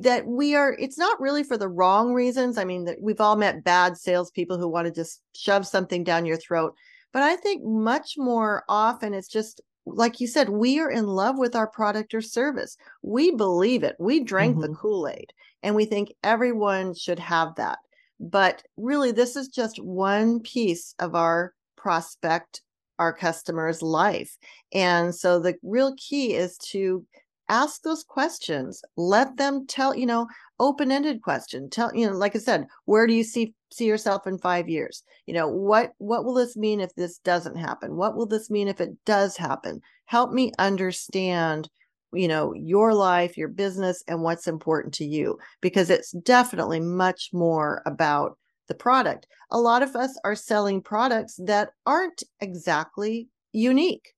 that 0.00 0.26
we 0.26 0.56
are 0.56 0.74
it's 0.80 0.98
not 0.98 1.20
really 1.20 1.44
for 1.44 1.56
the 1.56 1.66
wrong 1.66 2.12
reasons 2.12 2.58
i 2.58 2.64
mean 2.64 2.84
that 2.84 3.00
we've 3.00 3.22
all 3.22 3.36
met 3.36 3.64
bad 3.64 3.96
salespeople 3.96 4.58
who 4.58 4.68
want 4.68 4.84
to 4.84 4.92
just 4.92 5.22
shove 5.34 5.66
something 5.66 6.04
down 6.04 6.26
your 6.26 6.36
throat 6.36 6.74
but 7.12 7.22
i 7.22 7.36
think 7.36 7.64
much 7.64 8.14
more 8.16 8.64
often 8.68 9.14
it's 9.14 9.28
just 9.28 9.60
like 9.94 10.20
you 10.20 10.26
said, 10.26 10.48
we 10.48 10.78
are 10.80 10.90
in 10.90 11.06
love 11.06 11.38
with 11.38 11.56
our 11.56 11.66
product 11.66 12.14
or 12.14 12.20
service. 12.20 12.76
We 13.02 13.30
believe 13.32 13.82
it. 13.82 13.96
We 13.98 14.22
drank 14.22 14.56
mm-hmm. 14.56 14.72
the 14.72 14.76
Kool 14.76 15.08
Aid 15.08 15.32
and 15.62 15.74
we 15.74 15.84
think 15.84 16.12
everyone 16.22 16.94
should 16.94 17.18
have 17.18 17.54
that. 17.56 17.78
But 18.20 18.62
really, 18.76 19.12
this 19.12 19.36
is 19.36 19.48
just 19.48 19.82
one 19.82 20.40
piece 20.40 20.94
of 20.98 21.14
our 21.14 21.54
prospect, 21.76 22.62
our 22.98 23.12
customer's 23.12 23.80
life. 23.80 24.36
And 24.72 25.14
so 25.14 25.38
the 25.38 25.54
real 25.62 25.94
key 25.96 26.34
is 26.34 26.58
to 26.70 27.06
ask 27.48 27.82
those 27.82 28.04
questions. 28.04 28.82
Let 28.96 29.36
them 29.36 29.66
tell 29.66 29.94
you 29.94 30.06
know 30.06 30.28
open-ended 30.58 31.22
question. 31.22 31.70
Tell 31.70 31.94
you 31.94 32.06
know 32.06 32.16
like 32.16 32.34
i 32.36 32.38
said 32.38 32.66
where 32.84 33.06
do 33.06 33.12
you 33.14 33.24
see 33.24 33.54
see 33.70 33.86
yourself 33.86 34.26
in 34.26 34.38
5 34.38 34.68
years? 34.68 35.02
You 35.26 35.34
know 35.34 35.48
what 35.48 35.92
what 35.98 36.24
will 36.24 36.34
this 36.34 36.56
mean 36.56 36.80
if 36.80 36.94
this 36.94 37.18
doesn't 37.18 37.56
happen? 37.56 37.96
What 37.96 38.16
will 38.16 38.26
this 38.26 38.50
mean 38.50 38.68
if 38.68 38.80
it 38.80 38.90
does 39.04 39.36
happen? 39.36 39.80
Help 40.06 40.32
me 40.32 40.52
understand 40.58 41.68
you 42.14 42.28
know 42.28 42.54
your 42.54 42.94
life 42.94 43.36
your 43.36 43.48
business 43.48 44.02
and 44.08 44.22
what's 44.22 44.46
important 44.46 44.94
to 44.94 45.04
you 45.04 45.38
because 45.60 45.90
it's 45.90 46.12
definitely 46.12 46.80
much 46.80 47.30
more 47.32 47.82
about 47.84 48.38
the 48.68 48.74
product. 48.74 49.26
A 49.50 49.58
lot 49.58 49.82
of 49.82 49.96
us 49.96 50.18
are 50.24 50.34
selling 50.34 50.82
products 50.82 51.38
that 51.44 51.70
aren't 51.86 52.22
exactly 52.40 53.28
unique 53.52 54.12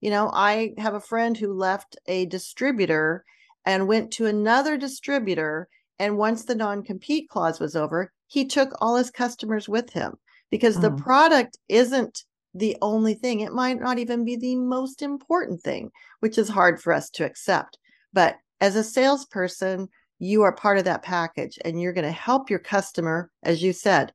you 0.00 0.10
know, 0.10 0.30
I 0.32 0.74
have 0.78 0.94
a 0.94 1.00
friend 1.00 1.36
who 1.36 1.52
left 1.52 1.96
a 2.06 2.26
distributor 2.26 3.24
and 3.64 3.88
went 3.88 4.10
to 4.12 4.26
another 4.26 4.76
distributor. 4.76 5.68
And 5.98 6.18
once 6.18 6.44
the 6.44 6.54
non 6.54 6.82
compete 6.82 7.28
clause 7.28 7.60
was 7.60 7.76
over, 7.76 8.12
he 8.26 8.44
took 8.44 8.70
all 8.80 8.96
his 8.96 9.10
customers 9.10 9.68
with 9.68 9.92
him 9.92 10.14
because 10.50 10.76
mm. 10.76 10.82
the 10.82 10.90
product 10.90 11.58
isn't 11.68 12.24
the 12.54 12.76
only 12.82 13.14
thing. 13.14 13.40
It 13.40 13.52
might 13.52 13.80
not 13.80 13.98
even 13.98 14.24
be 14.24 14.36
the 14.36 14.56
most 14.56 15.02
important 15.02 15.62
thing, 15.62 15.90
which 16.20 16.38
is 16.38 16.48
hard 16.48 16.80
for 16.80 16.92
us 16.92 17.10
to 17.10 17.24
accept. 17.24 17.78
But 18.12 18.36
as 18.60 18.76
a 18.76 18.84
salesperson, 18.84 19.88
you 20.18 20.42
are 20.42 20.54
part 20.54 20.78
of 20.78 20.84
that 20.84 21.02
package 21.02 21.58
and 21.64 21.80
you're 21.80 21.92
going 21.92 22.04
to 22.04 22.12
help 22.12 22.48
your 22.48 22.60
customer, 22.60 23.30
as 23.42 23.62
you 23.62 23.72
said, 23.72 24.12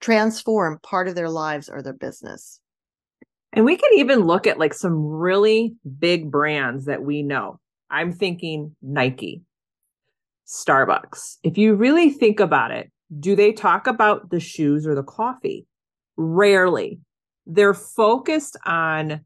transform 0.00 0.78
part 0.82 1.08
of 1.08 1.14
their 1.14 1.28
lives 1.28 1.68
or 1.68 1.82
their 1.82 1.92
business. 1.92 2.60
And 3.52 3.64
we 3.64 3.76
can 3.76 3.90
even 3.94 4.20
look 4.20 4.46
at 4.46 4.58
like 4.58 4.74
some 4.74 5.04
really 5.04 5.74
big 5.98 6.30
brands 6.30 6.84
that 6.84 7.02
we 7.02 7.22
know. 7.22 7.58
I'm 7.90 8.12
thinking 8.12 8.76
Nike, 8.80 9.42
Starbucks. 10.46 11.38
If 11.42 11.58
you 11.58 11.74
really 11.74 12.10
think 12.10 12.38
about 12.38 12.70
it, 12.70 12.90
do 13.18 13.34
they 13.34 13.52
talk 13.52 13.88
about 13.88 14.30
the 14.30 14.38
shoes 14.38 14.86
or 14.86 14.94
the 14.94 15.02
coffee? 15.02 15.66
Rarely. 16.16 17.00
They're 17.46 17.74
focused 17.74 18.56
on 18.64 19.24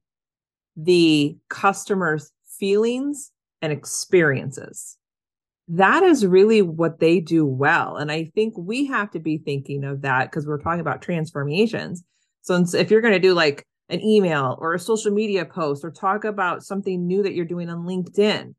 the 0.76 1.37
customer's 1.50 2.33
feelings 2.59 3.31
and 3.61 3.73
experiences. 3.73 4.97
That 5.69 6.02
is 6.02 6.26
really 6.26 6.62
what 6.62 7.00
they 7.00 7.21
do 7.21 7.45
well. 7.45 7.97
And 7.97 8.11
I 8.11 8.31
think 8.35 8.54
we 8.57 8.87
have 8.87 9.11
to 9.12 9.19
be 9.19 9.38
thinking 9.38 9.85
of 9.85 10.02
that 10.02 10.31
because 10.31 10.47
we're 10.47 10.61
talking 10.61 10.81
about 10.81 11.02
transformations. 11.02 12.02
So 12.43 12.64
if 12.75 12.90
you're 12.90 13.00
going 13.00 13.14
to 13.14 13.21
do 13.21 13.35
like 13.35 13.66
an 13.88 14.00
email 14.03 14.57
or 14.61 14.75
a 14.75 14.79
social 14.79 15.12
media 15.12 15.45
post 15.45 15.85
or 15.85 15.91
talk 15.91 16.25
about 16.25 16.62
something 16.62 17.07
new 17.07 17.23
that 17.23 17.35
you're 17.35 17.45
doing 17.45 17.69
on 17.69 17.87
LinkedIn. 17.87 18.55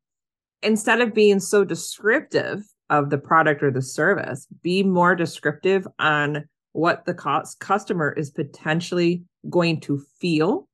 Instead 0.61 1.01
of 1.01 1.13
being 1.13 1.39
so 1.39 1.63
descriptive 1.63 2.63
of 2.89 3.09
the 3.09 3.17
product 3.17 3.63
or 3.63 3.71
the 3.71 3.81
service, 3.81 4.47
be 4.61 4.83
more 4.83 5.15
descriptive 5.15 5.87
on 5.99 6.47
what 6.73 7.05
the 7.05 7.13
cost 7.13 7.59
customer 7.59 8.11
is 8.11 8.29
potentially 8.29 9.23
going 9.49 9.79
to 9.79 10.01
feel 10.19 10.67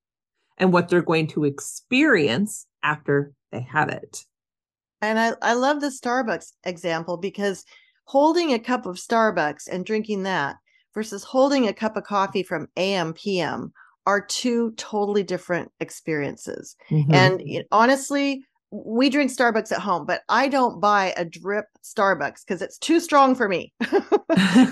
and 0.58 0.74
what 0.74 0.90
they're 0.90 1.02
going 1.02 1.28
to 1.28 1.44
experience 1.44 2.68
after 2.84 3.34
they 3.52 3.62
have 3.62 3.90
it. 3.90 4.26
And 5.02 5.20
I, 5.20 5.34
I 5.42 5.54
love 5.54 5.82
the 5.82 5.88
Starbucks 5.88 6.54
example 6.64 7.18
because 7.18 7.66
holding 8.06 8.54
a 8.54 8.60
cup 8.60 8.86
of 8.86 8.98
Starbucks 8.98 9.68
and 9.72 9.86
drinking 9.86 10.24
that 10.24 10.58
versus 10.94 11.24
holding 11.24 11.68
a 11.68 11.74
cup 11.74 11.98
of 11.98 12.04
coffee 12.04 12.44
from 12.44 12.68
AM 12.78 13.14
PM 13.14 13.72
are 14.06 14.22
two 14.22 14.72
totally 14.78 15.24
different 15.24 15.72
experiences. 15.80 16.76
Mm-hmm. 16.90 17.14
And 17.14 17.44
honestly, 17.72 18.44
we 18.72 19.10
drink 19.10 19.32
Starbucks 19.32 19.72
at 19.72 19.80
home, 19.80 20.06
but 20.06 20.22
I 20.30 20.48
don't 20.48 20.80
buy 20.80 21.14
a 21.18 21.26
drip 21.26 21.66
Starbucks 21.84 22.46
because 22.46 22.62
it's 22.62 22.78
too 22.78 23.00
strong 23.00 23.36
for 23.36 23.50
me. 23.50 23.74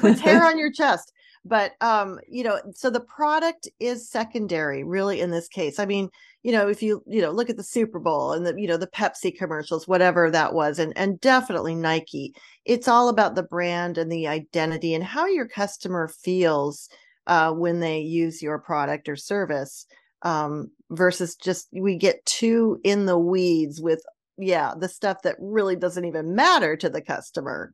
With 0.02 0.20
hair 0.20 0.46
on 0.46 0.58
your 0.58 0.72
chest. 0.72 1.12
But 1.46 1.74
um, 1.82 2.20
you 2.28 2.44
know, 2.44 2.60
so 2.74 2.90
the 2.90 3.00
product 3.00 3.68
is 3.80 4.10
secondary, 4.10 4.84
really, 4.84 5.22
in 5.22 5.32
this 5.32 5.48
case. 5.48 5.80
I 5.80 5.86
mean, 5.86 6.10
you 6.44 6.52
know, 6.52 6.68
if 6.68 6.84
you, 6.84 7.02
you 7.08 7.22
know, 7.22 7.32
look 7.32 7.50
at 7.50 7.58
the 7.58 7.64
Super 7.64 8.00
Bowl 8.00 8.34
and 8.34 8.46
the, 8.46 8.54
you 8.60 8.68
know, 8.68 8.78
the 8.78 8.88
Pepsi 8.88 9.36
commercials, 9.36 9.88
whatever 9.88 10.30
that 10.32 10.54
was, 10.54 10.80
and 10.80 10.92
and 10.98 11.20
definitely 11.22 11.76
Nike, 11.76 12.34
it's 12.66 12.88
all 12.88 13.10
about 13.10 13.36
the 13.36 13.44
brand 13.44 13.98
and 13.98 14.12
the 14.12 14.28
identity 14.28 14.94
and 14.94 15.04
how 15.04 15.26
your 15.28 15.48
customer 15.48 16.08
feels 16.08 16.90
uh, 17.30 17.54
when 17.54 17.80
they 17.80 18.00
use 18.00 18.42
your 18.42 18.58
product 18.58 19.08
or 19.08 19.16
service 19.16 19.86
um, 20.24 20.72
versus 20.90 21.36
just 21.36 21.70
we 21.72 21.96
get 21.96 22.26
too 22.26 22.82
in 22.84 23.06
the 23.06 23.18
weeds 23.18 23.80
with 23.80 24.02
yeah 24.38 24.74
the 24.78 24.90
stuff 24.90 25.22
that 25.22 25.36
really 25.40 25.76
doesn't 25.76 26.06
even 26.06 26.36
matter 26.36 26.76
to 26.76 26.90
the 26.90 27.02
customer. 27.02 27.72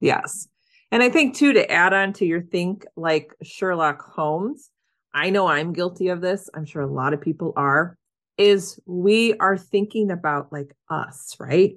Yes. 0.00 0.48
And 0.92 1.02
i 1.02 1.08
think 1.08 1.34
too 1.34 1.52
to 1.52 1.70
add 1.70 1.92
on 1.92 2.12
to 2.14 2.26
your 2.26 2.42
think 2.42 2.84
like 2.96 3.34
sherlock 3.42 4.02
holmes 4.02 4.70
i 5.14 5.30
know 5.30 5.46
i'm 5.48 5.72
guilty 5.72 6.08
of 6.08 6.20
this 6.20 6.48
i'm 6.54 6.64
sure 6.64 6.82
a 6.82 6.86
lot 6.86 7.12
of 7.12 7.20
people 7.20 7.52
are 7.56 7.98
is 8.38 8.78
we 8.86 9.34
are 9.38 9.58
thinking 9.58 10.10
about 10.10 10.52
like 10.52 10.74
us 10.88 11.36
right? 11.40 11.76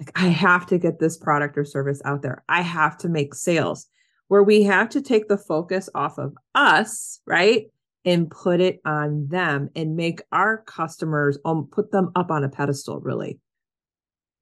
Like 0.00 0.12
i 0.16 0.28
have 0.28 0.66
to 0.66 0.78
get 0.78 0.98
this 0.98 1.16
product 1.16 1.58
or 1.58 1.64
service 1.64 2.00
out 2.04 2.22
there. 2.22 2.42
I 2.48 2.62
have 2.62 2.96
to 2.98 3.08
make 3.08 3.34
sales 3.34 3.86
where 4.28 4.42
we 4.42 4.62
have 4.62 4.88
to 4.90 5.02
take 5.02 5.28
the 5.28 5.38
focus 5.38 5.88
off 5.94 6.18
of 6.18 6.34
us 6.54 7.20
right 7.26 7.66
and 8.04 8.30
put 8.30 8.60
it 8.60 8.80
on 8.84 9.26
them 9.28 9.68
and 9.74 9.96
make 9.96 10.20
our 10.32 10.62
customers 10.62 11.38
um 11.44 11.68
put 11.70 11.90
them 11.90 12.10
up 12.14 12.30
on 12.30 12.44
a 12.44 12.48
pedestal 12.48 13.00
really. 13.00 13.38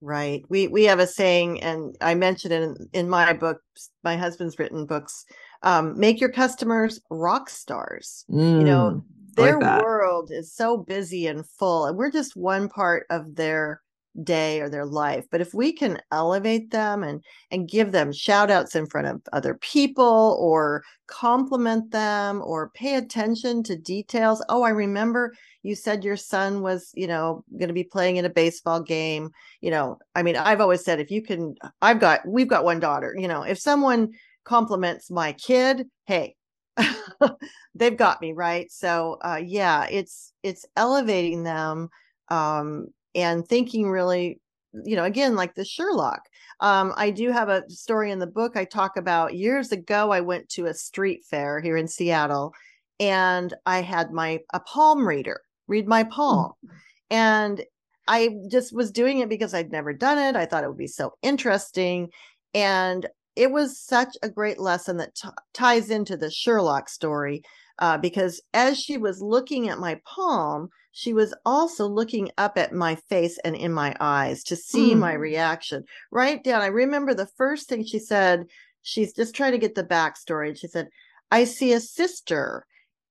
Right. 0.03 0.45
We 0.51 0.69
we 0.69 0.85
have 0.85 0.99
a 0.99 1.07
saying 1.07 1.63
and 1.63 1.97
i 2.01 2.15
mentioned 2.15 2.53
it 2.53 2.63
in, 2.63 2.77
in 2.93 3.09
my 3.09 3.33
book 3.33 3.61
my 4.05 4.17
husband's 4.17 4.59
written 4.59 4.85
books 4.85 5.25
um 5.63 5.99
make 5.99 6.21
your 6.21 6.31
customers 6.31 7.01
rock 7.11 7.49
stars. 7.49 8.25
Mm, 8.31 8.59
you 8.59 8.65
know 8.65 9.03
mm, 9.03 9.35
their 9.37 9.59
like 9.59 9.83
world 9.83 10.31
is 10.31 10.53
so 10.53 10.77
busy 10.77 11.27
and 11.27 11.47
full 11.47 11.87
and 11.87 11.97
we're 11.97 12.11
just 12.11 12.37
one 12.37 12.69
part 12.69 13.07
of 13.11 13.37
their 13.37 13.81
day 14.23 14.61
or 14.61 14.69
their 14.69 14.87
life 14.87 15.27
but 15.31 15.41
if 15.41 15.53
we 15.53 15.73
can 15.73 16.01
elevate 16.13 16.71
them 16.71 17.03
and 17.03 17.23
and 17.51 17.69
give 17.69 17.93
them 17.93 18.13
shout 18.13 18.51
outs 18.51 18.75
in 18.75 18.87
front 18.87 19.07
of 19.07 19.21
other 19.33 19.55
people 19.55 20.37
or 20.41 20.83
compliment 21.07 21.91
them 21.91 22.43
or 22.43 22.71
pay 22.71 22.95
attention 22.95 23.63
to 23.63 23.77
details 23.77 24.45
oh 24.49 24.63
i 24.63 24.71
remember 24.71 25.35
you 25.63 25.75
said 25.75 26.05
your 26.05 26.17
son 26.17 26.63
was 26.63 26.91
you 26.95 27.07
know 27.07 27.45
going 27.59 27.69
to 27.69 27.75
be 27.75 27.85
playing 27.85 28.17
in 28.17 28.25
a 28.25 28.31
baseball 28.31 28.81
game 28.81 29.31
you 29.61 29.71
know 29.71 29.99
i 30.15 30.23
mean 30.23 30.37
i've 30.37 30.61
always 30.61 30.85
said 30.85 31.01
if 31.01 31.11
you 31.11 31.23
can 31.23 31.55
i've 31.83 32.01
got 32.01 32.27
we've 32.27 32.49
got 32.49 32.65
one 32.65 32.81
daughter 32.81 33.15
you 33.19 33.29
know 33.29 33.43
if 33.43 33.59
someone 33.59 34.11
compliments 34.45 35.11
my 35.11 35.33
kid 35.33 35.87
hey 36.07 36.35
they've 37.75 37.97
got 37.97 38.21
me 38.21 38.33
right? 38.33 38.71
So 38.71 39.19
uh 39.23 39.41
yeah 39.45 39.87
it's 39.91 40.33
it's 40.43 40.67
elevating 40.77 41.43
them 41.43 41.89
um 42.29 42.89
and 43.17 43.47
thinking 43.49 43.91
really 43.91 44.41
you 44.85 44.95
know 44.95 45.05
again 45.05 45.35
like 45.35 45.55
the 45.55 45.65
sherlock. 45.65 46.21
Um, 46.61 46.93
i 46.97 47.11
do 47.11 47.33
have 47.33 47.49
a 47.49 47.69
story 47.69 48.11
in 48.13 48.19
the 48.19 48.27
book 48.27 48.57
i 48.57 48.65
talk 48.65 48.97
about. 48.97 49.35
Years 49.35 49.73
ago 49.73 50.13
i 50.13 50.21
went 50.21 50.49
to 50.51 50.67
a 50.67 50.75
street 50.75 51.25
fair 51.29 51.61
here 51.61 51.77
in 51.77 51.89
seattle 51.89 52.53
and 53.01 53.53
i 53.65 53.83
had 53.83 54.13
my 54.13 54.41
a 54.53 54.61
palm 54.61 55.07
reader 55.07 55.41
read 55.67 55.89
my 55.89 56.05
palm. 56.05 56.53
Mm-hmm. 56.65 56.77
and 57.11 57.65
i 58.07 58.31
just 58.51 58.73
was 58.75 58.93
doing 58.93 59.19
it 59.21 59.29
because 59.29 59.55
i'd 59.55 59.73
never 59.73 59.93
done 59.93 60.19
it. 60.19 60.37
I 60.37 60.47
thought 60.47 60.65
it 60.65 60.69
would 60.69 60.77
be 60.77 60.87
so 60.87 61.15
interesting. 61.23 62.11
And 62.55 63.07
it 63.35 63.51
was 63.51 63.79
such 63.79 64.17
a 64.23 64.31
great 64.31 64.59
lesson 64.59 64.97
that 64.97 65.15
t- 65.15 65.29
ties 65.53 65.91
into 65.91 66.17
the 66.17 66.31
sherlock 66.31 66.89
story 66.89 67.43
uh, 67.79 67.99
because 67.99 68.41
as 68.55 68.81
she 68.81 68.97
was 68.97 69.21
looking 69.21 69.69
at 69.69 69.79
my 69.79 70.01
palm 70.07 70.69
she 70.99 71.13
was 71.13 71.35
also 71.45 71.87
looking 71.87 72.31
up 72.39 72.57
at 72.57 72.73
my 72.73 72.95
face 72.95 73.39
and 73.45 73.55
in 73.55 73.71
my 73.71 73.95
eyes 74.01 74.43
to 74.43 74.57
see 74.57 74.95
mm. 74.95 74.99
my 74.99 75.13
reaction. 75.13 75.85
Right 76.11 76.43
down. 76.43 76.63
I 76.63 76.69
remember 76.69 77.13
the 77.13 77.29
first 77.37 77.69
thing 77.69 77.85
she 77.85 77.99
said, 77.99 78.47
she's 78.81 79.13
just 79.13 79.35
trying 79.35 79.53
to 79.53 79.59
get 79.59 79.75
the 79.75 79.85
backstory. 79.85 80.59
She 80.59 80.69
said, 80.69 80.89
I 81.31 81.45
see 81.45 81.75
a 81.75 81.81
sister. 81.81 82.65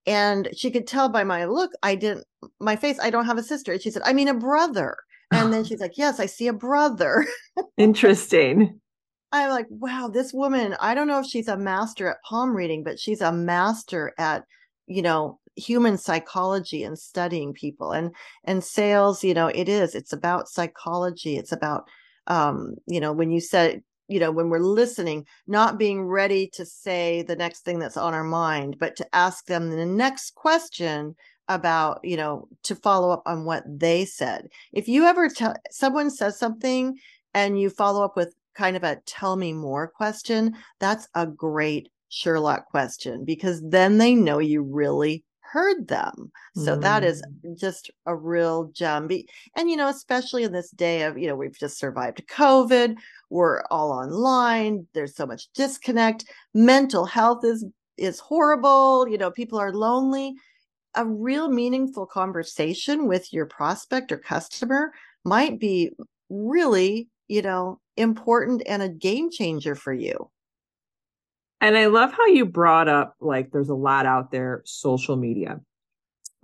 And 0.08 0.50
she 0.58 0.72
could 0.72 0.88
tell 0.88 1.10
by 1.10 1.24
my 1.24 1.46
look, 1.46 1.74
I 1.84 1.94
didn't, 1.94 2.26
my 2.60 2.76
face, 2.76 2.98
I 3.00 3.12
don't 3.12 3.28
have 3.28 3.38
a 3.38 3.44
sister. 3.44 3.74
And 3.74 3.82
she 3.82 3.92
said, 3.92 4.02
I 4.04 4.14
mean, 4.14 4.30
a 4.30 4.34
brother. 4.34 4.98
And 5.30 5.54
then 5.54 5.64
she's 5.66 5.80
like, 5.80 5.96
Yes, 5.96 6.20
I 6.20 6.26
see 6.26 6.48
a 6.48 6.54
brother. 6.54 7.28
Interesting. 7.78 8.80
I'm 9.32 9.50
like, 9.52 9.68
wow, 9.70 10.10
this 10.12 10.34
woman, 10.34 10.76
I 10.80 10.96
don't 10.96 11.08
know 11.08 11.20
if 11.20 11.28
she's 11.28 11.50
a 11.50 11.58
master 11.58 12.10
at 12.10 12.24
palm 12.24 12.56
reading, 12.56 12.84
but 12.84 13.00
she's 13.00 13.22
a 13.22 13.32
master 13.32 14.14
at, 14.18 14.44
you 14.88 15.04
know, 15.04 15.40
human 15.56 15.98
psychology 15.98 16.84
and 16.84 16.98
studying 17.00 17.54
people 17.54 17.92
and 17.92 18.14
and 18.44 18.64
sales 18.64 19.24
you 19.24 19.34
know 19.34 19.48
it 19.48 19.70
is 19.70 19.96
it's 19.96 20.14
about 20.14 20.50
psychology 20.50 21.38
it's 21.38 21.52
about 21.52 21.88
um 22.28 22.76
you 22.88 23.00
know 23.00 23.14
when 23.14 23.32
you 23.32 23.40
said 23.40 23.82
you 24.08 24.20
know 24.20 24.32
when 24.32 24.50
we're 24.50 24.60
listening 24.60 25.26
not 25.48 25.78
being 25.78 26.06
ready 26.06 26.48
to 26.48 26.66
say 26.66 27.22
the 27.24 27.36
next 27.36 27.62
thing 27.62 27.80
that's 27.80 27.98
on 27.98 28.14
our 28.14 28.24
mind 28.24 28.78
but 28.80 28.96
to 28.96 29.16
ask 29.16 29.46
them 29.46 29.70
the 29.70 29.86
next 29.86 30.36
question 30.36 31.16
about 31.48 32.00
you 32.04 32.18
know 32.18 32.48
to 32.64 32.76
follow 32.76 33.12
up 33.12 33.24
on 33.26 33.46
what 33.46 33.64
they 33.68 34.06
said. 34.06 34.50
If 34.74 34.88
you 34.88 35.06
ever 35.06 35.30
tell 35.30 35.56
someone 35.72 36.10
says 36.10 36.38
something 36.38 36.98
and 37.34 37.60
you 37.60 37.70
follow 37.70 38.04
up 38.04 38.16
with 38.16 38.34
kind 38.56 38.76
of 38.76 38.84
a 38.84 38.98
tell 39.06 39.36
me 39.36 39.52
more 39.52 39.88
question 39.88 40.56
that's 40.80 41.08
a 41.14 41.28
great 41.28 41.90
sherlock 42.10 42.66
question 42.68 43.26
because 43.26 43.62
then 43.62 43.98
they 43.98 44.16
know 44.16 44.40
you 44.40 44.62
really 44.62 45.24
heard 45.56 45.88
them. 45.88 46.32
So 46.56 46.76
mm. 46.76 46.82
that 46.82 47.06
is 47.06 47.24
mm. 47.24 47.58
just 47.58 47.90
a 48.06 48.14
real 48.14 48.66
gem. 48.74 49.10
And, 49.56 49.70
you 49.70 49.78
know, 49.78 49.88
especially 49.88 50.44
in 50.44 50.52
this 50.52 50.70
day 50.72 51.04
of, 51.04 51.18
you 51.18 51.28
know, 51.28 51.36
we've 51.38 51.58
just 51.58 51.80
survived 51.80 52.28
COVID, 52.28 52.98
we're 53.30 53.62
all 53.72 53.94
online, 53.94 54.86
there's 54.94 55.16
so 55.16 55.26
much 55.26 55.48
disconnect, 55.54 56.26
mental 56.54 57.06
health 57.06 57.46
is 57.46 57.66
is 57.98 58.20
horrible, 58.20 59.08
you 59.08 59.18
know, 59.18 59.32
people 59.32 59.58
are 59.58 59.72
lonely. 59.72 60.36
A 60.96 61.06
real 61.06 61.50
meaningful 61.50 62.06
conversation 62.06 63.08
with 63.08 63.32
your 63.32 63.46
prospect 63.46 64.12
or 64.12 64.18
customer 64.18 64.92
might 65.24 65.58
be 65.58 65.92
really, 66.30 67.08
you 67.30 67.42
know, 67.42 67.80
important 67.96 68.62
and 68.68 68.82
a 68.84 68.90
game 68.90 69.32
changer 69.32 69.76
for 69.76 69.94
you. 69.94 70.30
And 71.62 71.78
I 71.78 71.88
love 71.88 72.12
how 72.12 72.26
you 72.28 72.46
brought 72.46 72.88
up 72.88 73.16
like 73.20 73.52
there's 73.52 73.70
a 73.70 73.76
lot 73.76 74.06
out 74.06 74.32
there, 74.32 74.62
social 74.66 75.16
media. 75.16 75.62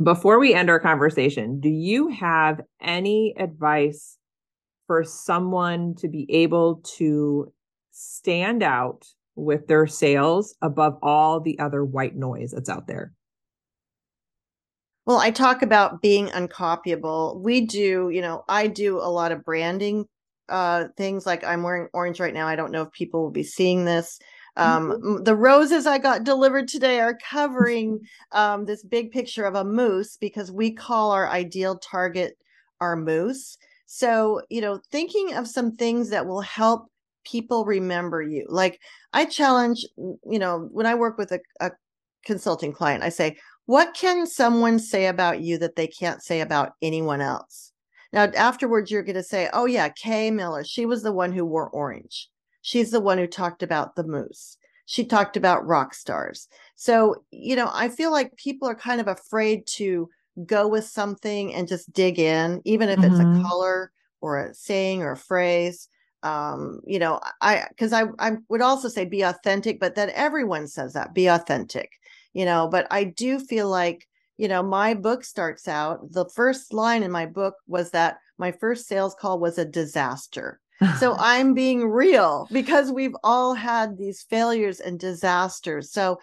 Before 0.01 0.39
we 0.39 0.53
end 0.53 0.69
our 0.69 0.79
conversation, 0.79 1.59
do 1.59 1.69
you 1.69 2.07
have 2.07 2.61
any 2.81 3.35
advice 3.37 4.17
for 4.87 5.03
someone 5.03 5.95
to 5.95 6.07
be 6.07 6.25
able 6.29 6.81
to 6.97 7.53
stand 7.91 8.63
out 8.63 9.05
with 9.35 9.67
their 9.67 9.85
sales 9.85 10.55
above 10.61 10.97
all 11.01 11.39
the 11.39 11.59
other 11.59 11.85
white 11.85 12.15
noise 12.15 12.51
that's 12.51 12.69
out 12.69 12.87
there? 12.87 13.13
Well, 15.05 15.17
I 15.17 15.31
talk 15.31 15.61
about 15.61 16.01
being 16.01 16.27
uncopyable. 16.27 17.39
We 17.39 17.61
do, 17.61 18.09
you 18.09 18.21
know, 18.21 18.43
I 18.47 18.67
do 18.67 18.97
a 18.97 19.09
lot 19.09 19.31
of 19.31 19.43
branding 19.43 20.05
uh 20.49 20.85
things 20.97 21.25
like 21.25 21.43
I'm 21.43 21.63
wearing 21.63 21.87
orange 21.93 22.19
right 22.19 22.33
now. 22.33 22.47
I 22.47 22.55
don't 22.55 22.71
know 22.71 22.81
if 22.81 22.91
people 22.91 23.23
will 23.23 23.31
be 23.31 23.43
seeing 23.43 23.85
this 23.85 24.19
um, 24.57 24.91
mm-hmm. 24.91 25.23
The 25.23 25.35
roses 25.35 25.87
I 25.87 25.97
got 25.97 26.23
delivered 26.23 26.67
today 26.67 26.99
are 26.99 27.17
covering 27.17 27.99
um, 28.31 28.65
this 28.65 28.83
big 28.83 29.11
picture 29.11 29.45
of 29.45 29.55
a 29.55 29.63
moose 29.63 30.17
because 30.17 30.51
we 30.51 30.71
call 30.71 31.11
our 31.11 31.29
ideal 31.29 31.77
target 31.77 32.37
our 32.79 32.95
moose. 32.95 33.57
So, 33.85 34.41
you 34.49 34.61
know, 34.61 34.79
thinking 34.91 35.35
of 35.35 35.47
some 35.47 35.75
things 35.75 36.09
that 36.09 36.25
will 36.25 36.41
help 36.41 36.87
people 37.23 37.65
remember 37.65 38.21
you. 38.21 38.45
Like 38.49 38.79
I 39.13 39.25
challenge, 39.25 39.85
you 39.97 40.39
know, 40.39 40.69
when 40.71 40.85
I 40.85 40.95
work 40.95 41.17
with 41.17 41.31
a, 41.31 41.39
a 41.59 41.71
consulting 42.25 42.73
client, 42.73 43.03
I 43.03 43.09
say, 43.09 43.37
what 43.65 43.93
can 43.93 44.25
someone 44.25 44.79
say 44.79 45.07
about 45.07 45.41
you 45.41 45.57
that 45.59 45.75
they 45.75 45.87
can't 45.87 46.23
say 46.23 46.41
about 46.41 46.73
anyone 46.81 47.21
else? 47.21 47.71
Now, 48.11 48.23
afterwards, 48.35 48.91
you're 48.91 49.03
going 49.03 49.15
to 49.15 49.23
say, 49.23 49.49
oh, 49.53 49.65
yeah, 49.65 49.89
Kay 49.89 50.31
Miller, 50.31 50.63
she 50.65 50.85
was 50.85 51.03
the 51.03 51.13
one 51.13 51.31
who 51.31 51.45
wore 51.45 51.69
orange. 51.69 52.29
She's 52.61 52.91
the 52.91 53.01
one 53.01 53.17
who 53.17 53.27
talked 53.27 53.63
about 53.63 53.95
the 53.95 54.03
moose. 54.03 54.57
She 54.85 55.05
talked 55.05 55.37
about 55.37 55.65
rock 55.65 55.93
stars. 55.93 56.47
So, 56.75 57.23
you 57.31 57.55
know, 57.55 57.69
I 57.73 57.89
feel 57.89 58.11
like 58.11 58.35
people 58.35 58.67
are 58.67 58.75
kind 58.75 58.99
of 58.99 59.07
afraid 59.07 59.65
to 59.67 60.09
go 60.45 60.67
with 60.67 60.85
something 60.85 61.53
and 61.53 61.67
just 61.67 61.91
dig 61.93 62.19
in, 62.19 62.61
even 62.65 62.89
if 62.89 62.99
mm-hmm. 62.99 63.11
it's 63.11 63.19
a 63.19 63.23
mm-hmm. 63.23 63.43
color 63.43 63.91
or 64.19 64.45
a 64.45 64.53
saying 64.53 65.01
or 65.01 65.11
a 65.11 65.17
phrase. 65.17 65.87
Um, 66.23 66.81
you 66.85 66.99
know, 66.99 67.19
I 67.41 67.65
because 67.69 67.93
I 67.93 68.03
I 68.19 68.33
would 68.49 68.61
also 68.61 68.89
say 68.89 69.05
be 69.05 69.23
authentic, 69.23 69.79
but 69.79 69.95
then 69.95 70.11
everyone 70.13 70.67
says 70.67 70.93
that 70.93 71.15
be 71.15 71.27
authentic, 71.27 71.91
you 72.33 72.45
know. 72.45 72.67
But 72.67 72.85
I 72.91 73.05
do 73.05 73.39
feel 73.39 73.69
like 73.69 74.07
you 74.37 74.47
know, 74.47 74.63
my 74.63 74.93
book 74.95 75.23
starts 75.23 75.67
out, 75.67 76.11
the 76.11 76.25
first 76.25 76.73
line 76.73 77.03
in 77.03 77.11
my 77.11 77.27
book 77.27 77.55
was 77.67 77.91
that 77.91 78.17
my 78.39 78.51
first 78.51 78.87
sales 78.87 79.13
call 79.13 79.39
was 79.39 79.59
a 79.59 79.65
disaster. 79.65 80.59
So 80.99 81.15
I'm 81.19 81.53
being 81.53 81.87
real 81.89 82.47
because 82.51 82.91
we've 82.91 83.15
all 83.23 83.53
had 83.53 83.97
these 83.97 84.23
failures 84.23 84.79
and 84.79 84.99
disasters. 84.99 85.91
So, 85.91 86.19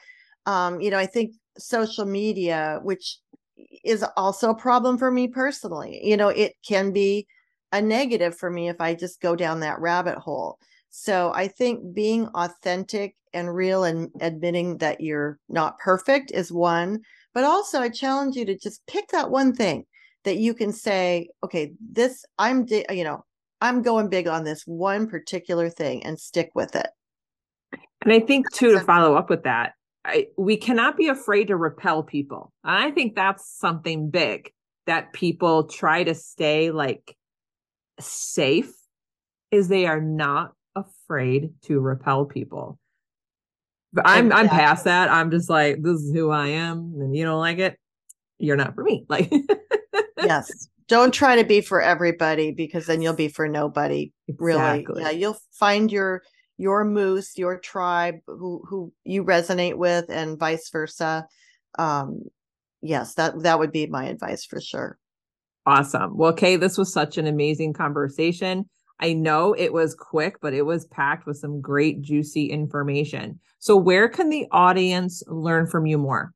um, 0.47 0.81
you 0.81 0.91
know, 0.91 0.99
I 0.99 1.07
think 1.07 1.35
social 1.59 2.05
media, 2.05 2.81
which 2.83 3.19
is 3.85 4.05
also 4.17 4.51
a 4.51 4.59
problem 4.59 4.99
for 4.99 5.11
me 5.11 5.29
personally, 5.29 6.01
you 6.03 6.17
know, 6.17 6.29
it 6.29 6.55
can 6.67 6.93
be 6.93 7.27
a 7.73 7.83
negative 7.83 8.37
for 8.37 8.51
me 8.51 8.69
if 8.69 8.81
I 8.81 8.95
just 8.95 9.21
go 9.21 9.37
down 9.37 9.61
that 9.61 9.81
rabbit 9.81 10.19
hole. 10.19 10.59
So 10.91 11.33
I 11.35 11.49
think 11.49 11.95
being 11.95 12.29
authentic 12.35 13.15
and 13.35 13.55
real 13.55 13.85
and 13.85 14.11
admitting 14.21 14.79
that 14.79 15.01
you're 15.01 15.39
not 15.49 15.79
perfect 15.79 16.31
is 16.33 16.51
one. 16.51 17.01
But 17.35 17.45
also, 17.45 17.81
I 17.81 17.89
challenge 17.89 18.37
you 18.37 18.45
to 18.47 18.59
just 18.59 18.87
pick 18.87 19.09
that 19.09 19.31
one 19.31 19.55
thing 19.55 19.85
that 20.25 20.39
you 20.39 20.55
can 20.55 20.73
say, 20.73 21.29
okay, 21.45 21.73
this, 21.81 22.25
I'm, 22.39 22.67
you 22.91 23.05
know, 23.05 23.25
I'm 23.61 23.83
going 23.83 24.09
big 24.09 24.29
on 24.29 24.45
this 24.45 24.63
one 24.67 25.09
particular 25.09 25.69
thing 25.69 26.05
and 26.05 26.19
stick 26.19 26.51
with 26.55 26.77
it. 26.77 26.89
And 28.03 28.13
I 28.13 28.21
think, 28.21 28.51
too, 28.53 28.73
to 28.73 28.81
follow 28.81 29.17
up 29.17 29.29
with 29.29 29.43
that, 29.43 29.73
I, 30.05 30.29
we 30.37 30.57
cannot 30.57 30.97
be 30.97 31.09
afraid 31.09 31.49
to 31.49 31.57
repel 31.57 32.03
people. 32.03 32.53
And 32.65 32.77
I 32.77 32.91
think 32.93 33.15
that's 33.15 33.59
something 33.59 34.11
big 34.11 34.53
that 34.87 35.13
people 35.13 35.65
try 35.65 36.05
to 36.05 36.15
stay 36.15 36.71
like 36.71 37.17
safe 38.01 38.73
is 39.51 39.69
they 39.69 39.87
are 39.87 40.01
not 40.01 40.53
afraid 40.77 41.51
to 41.63 41.81
repel 41.81 42.25
people. 42.25 42.79
But 43.93 44.07
I'm 44.07 44.27
exactly. 44.27 44.49
I'm 44.49 44.55
past 44.55 44.85
that. 44.85 45.11
I'm 45.11 45.31
just 45.31 45.51
like, 45.51 45.83
this 45.83 46.01
is 46.01 46.13
who 46.13 46.31
I 46.31 46.49
am, 46.49 46.95
and 47.01 47.17
you 47.17 47.25
don't 47.25 47.41
like 47.41 47.59
it, 47.59 47.79
you're 48.39 48.57
not 48.57 48.75
for 48.75 48.83
me. 48.83 49.05
Like 49.09 49.33
Yes. 50.23 50.69
Don't 50.89 51.13
try 51.13 51.37
to 51.37 51.45
be 51.45 51.61
for 51.61 51.83
everybody 51.83 52.53
because 52.53 52.87
then 52.87 53.03
you'll 53.03 53.15
be 53.15 53.29
for 53.29 53.49
nobody. 53.49 54.13
Exactly. 54.27 54.85
Really. 54.89 55.03
Yeah, 55.03 55.11
you'll 55.11 55.39
find 55.53 55.93
your 55.93 56.23
your 56.57 56.85
moose, 56.85 57.37
your 57.37 57.59
tribe 57.59 58.17
who 58.27 58.63
who 58.69 58.93
you 59.05 59.25
resonate 59.25 59.77
with 59.77 60.07
and 60.09 60.39
vice 60.39 60.69
versa. 60.71 61.27
Um 61.79 62.23
yes, 62.81 63.15
that 63.15 63.43
that 63.43 63.59
would 63.59 63.73
be 63.73 63.87
my 63.87 64.07
advice 64.07 64.45
for 64.45 64.61
sure. 64.61 64.99
Awesome. 65.67 66.17
Well, 66.17 66.33
Kay, 66.33 66.57
this 66.57 66.79
was 66.79 66.91
such 66.91 67.19
an 67.19 67.27
amazing 67.27 67.75
conversation. 67.75 68.65
I 69.01 69.13
know 69.13 69.53
it 69.53 69.73
was 69.73 69.95
quick, 69.95 70.41
but 70.41 70.55
it 70.55 70.63
was 70.63 70.87
packed 70.87 71.27
with 71.27 71.37
some 71.37 71.61
great, 71.61 72.01
juicy 72.01 72.47
information. 72.47 73.39
So, 73.59 73.77
where 73.77 74.09
can 74.09 74.31
the 74.31 74.47
audience 74.51 75.23
learn 75.29 75.67
from 75.67 75.87
you 75.87 75.99
more? 75.99 76.33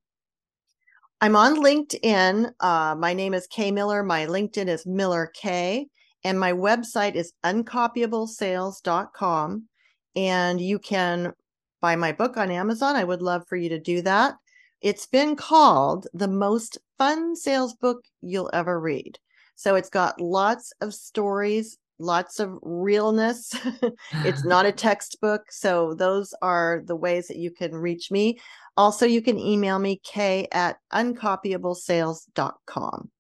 I'm 1.23 1.37
on 1.37 1.63
LinkedIn. 1.63 2.53
Uh, 2.59 2.97
my 2.99 3.15
name 3.15 3.33
is 3.33 3.47
Kay 3.47 3.71
Miller. 3.71 4.03
My 4.03 4.27
LinkedIn 4.27 4.67
is 4.67 4.85
Miller 4.85 5.31
K. 5.33 5.87
And 6.25 6.41
my 6.41 6.53
website 6.53 7.15
is 7.15 7.33
uncopyablesales.com. 7.45 9.69
And 10.17 10.61
you 10.61 10.81
can 10.81 11.33
buy 11.81 11.95
my 11.95 12.11
book 12.11 12.37
on 12.37 12.51
Amazon. 12.51 12.97
I 12.97 13.05
would 13.05 13.23
love 13.23 13.47
for 13.47 13.55
you 13.55 13.69
to 13.69 13.79
do 13.79 14.03
that. 14.03 14.35
It's 14.81 15.07
been 15.07 15.37
called 15.37 16.09
the 16.13 16.27
most 16.27 16.79
fun 16.99 17.37
sales 17.37 17.75
book 17.75 18.05
you'll 18.21 18.51
ever 18.53 18.81
read. 18.81 19.17
So 19.55 19.77
it's 19.77 19.91
got 19.91 20.21
lots 20.21 20.73
of 20.81 20.93
stories, 20.93 21.79
lots 22.01 22.41
of 22.41 22.59
realness. 22.63 23.55
it's 24.25 24.45
not 24.45 24.67
a 24.67 24.73
textbook. 24.73 25.53
So 25.53 25.95
those 25.95 26.35
are 26.43 26.83
the 26.85 26.97
ways 26.97 27.29
that 27.29 27.39
you 27.39 27.53
can 27.53 27.77
reach 27.77 28.11
me. 28.11 28.41
Also, 28.77 29.07
you 29.07 29.23
can 29.23 29.39
email 29.39 29.79
me, 29.79 30.01
k 30.03 30.49
at 30.53 30.77
uncopyablesales.com. 30.93 33.11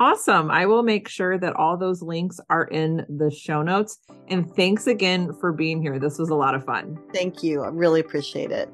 Awesome. 0.00 0.48
I 0.48 0.64
will 0.66 0.84
make 0.84 1.08
sure 1.08 1.38
that 1.38 1.56
all 1.56 1.76
those 1.76 2.02
links 2.02 2.38
are 2.48 2.66
in 2.66 3.04
the 3.08 3.32
show 3.32 3.62
notes. 3.62 3.98
And 4.28 4.48
thanks 4.54 4.86
again 4.86 5.32
for 5.40 5.52
being 5.52 5.82
here. 5.82 5.98
This 5.98 6.18
was 6.18 6.28
a 6.28 6.36
lot 6.36 6.54
of 6.54 6.64
fun. 6.64 6.96
Thank 7.12 7.42
you. 7.42 7.62
I 7.62 7.68
really 7.68 7.98
appreciate 7.98 8.52
it. 8.52 8.72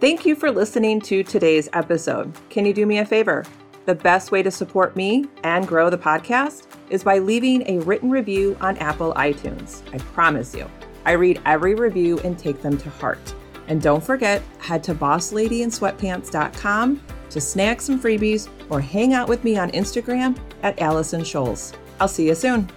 Thank 0.00 0.24
you 0.24 0.34
for 0.34 0.50
listening 0.50 1.02
to 1.02 1.22
today's 1.22 1.68
episode. 1.74 2.32
Can 2.48 2.64
you 2.64 2.72
do 2.72 2.86
me 2.86 2.96
a 2.96 3.04
favor? 3.04 3.44
The 3.84 3.94
best 3.94 4.32
way 4.32 4.42
to 4.42 4.50
support 4.50 4.96
me 4.96 5.26
and 5.44 5.68
grow 5.68 5.90
the 5.90 5.98
podcast 5.98 6.66
is 6.88 7.04
by 7.04 7.18
leaving 7.18 7.68
a 7.68 7.80
written 7.80 8.10
review 8.10 8.56
on 8.62 8.78
Apple 8.78 9.12
iTunes. 9.12 9.82
I 9.94 9.98
promise 9.98 10.54
you, 10.54 10.66
I 11.04 11.12
read 11.12 11.40
every 11.46 11.74
review 11.74 12.18
and 12.20 12.38
take 12.38 12.62
them 12.62 12.78
to 12.78 12.90
heart. 12.90 13.34
And 13.68 13.80
don't 13.80 14.02
forget, 14.02 14.42
head 14.58 14.82
to 14.84 14.94
bossladyinsweatpants.com 14.94 17.00
to 17.30 17.40
snag 17.40 17.80
some 17.80 18.00
freebies 18.00 18.48
or 18.68 18.80
hang 18.80 19.14
out 19.14 19.28
with 19.28 19.44
me 19.44 19.56
on 19.56 19.70
Instagram 19.70 20.36
at 20.62 20.80
Allison 20.80 21.22
Scholes. 21.22 21.74
I'll 22.00 22.08
see 22.08 22.26
you 22.26 22.34
soon. 22.34 22.68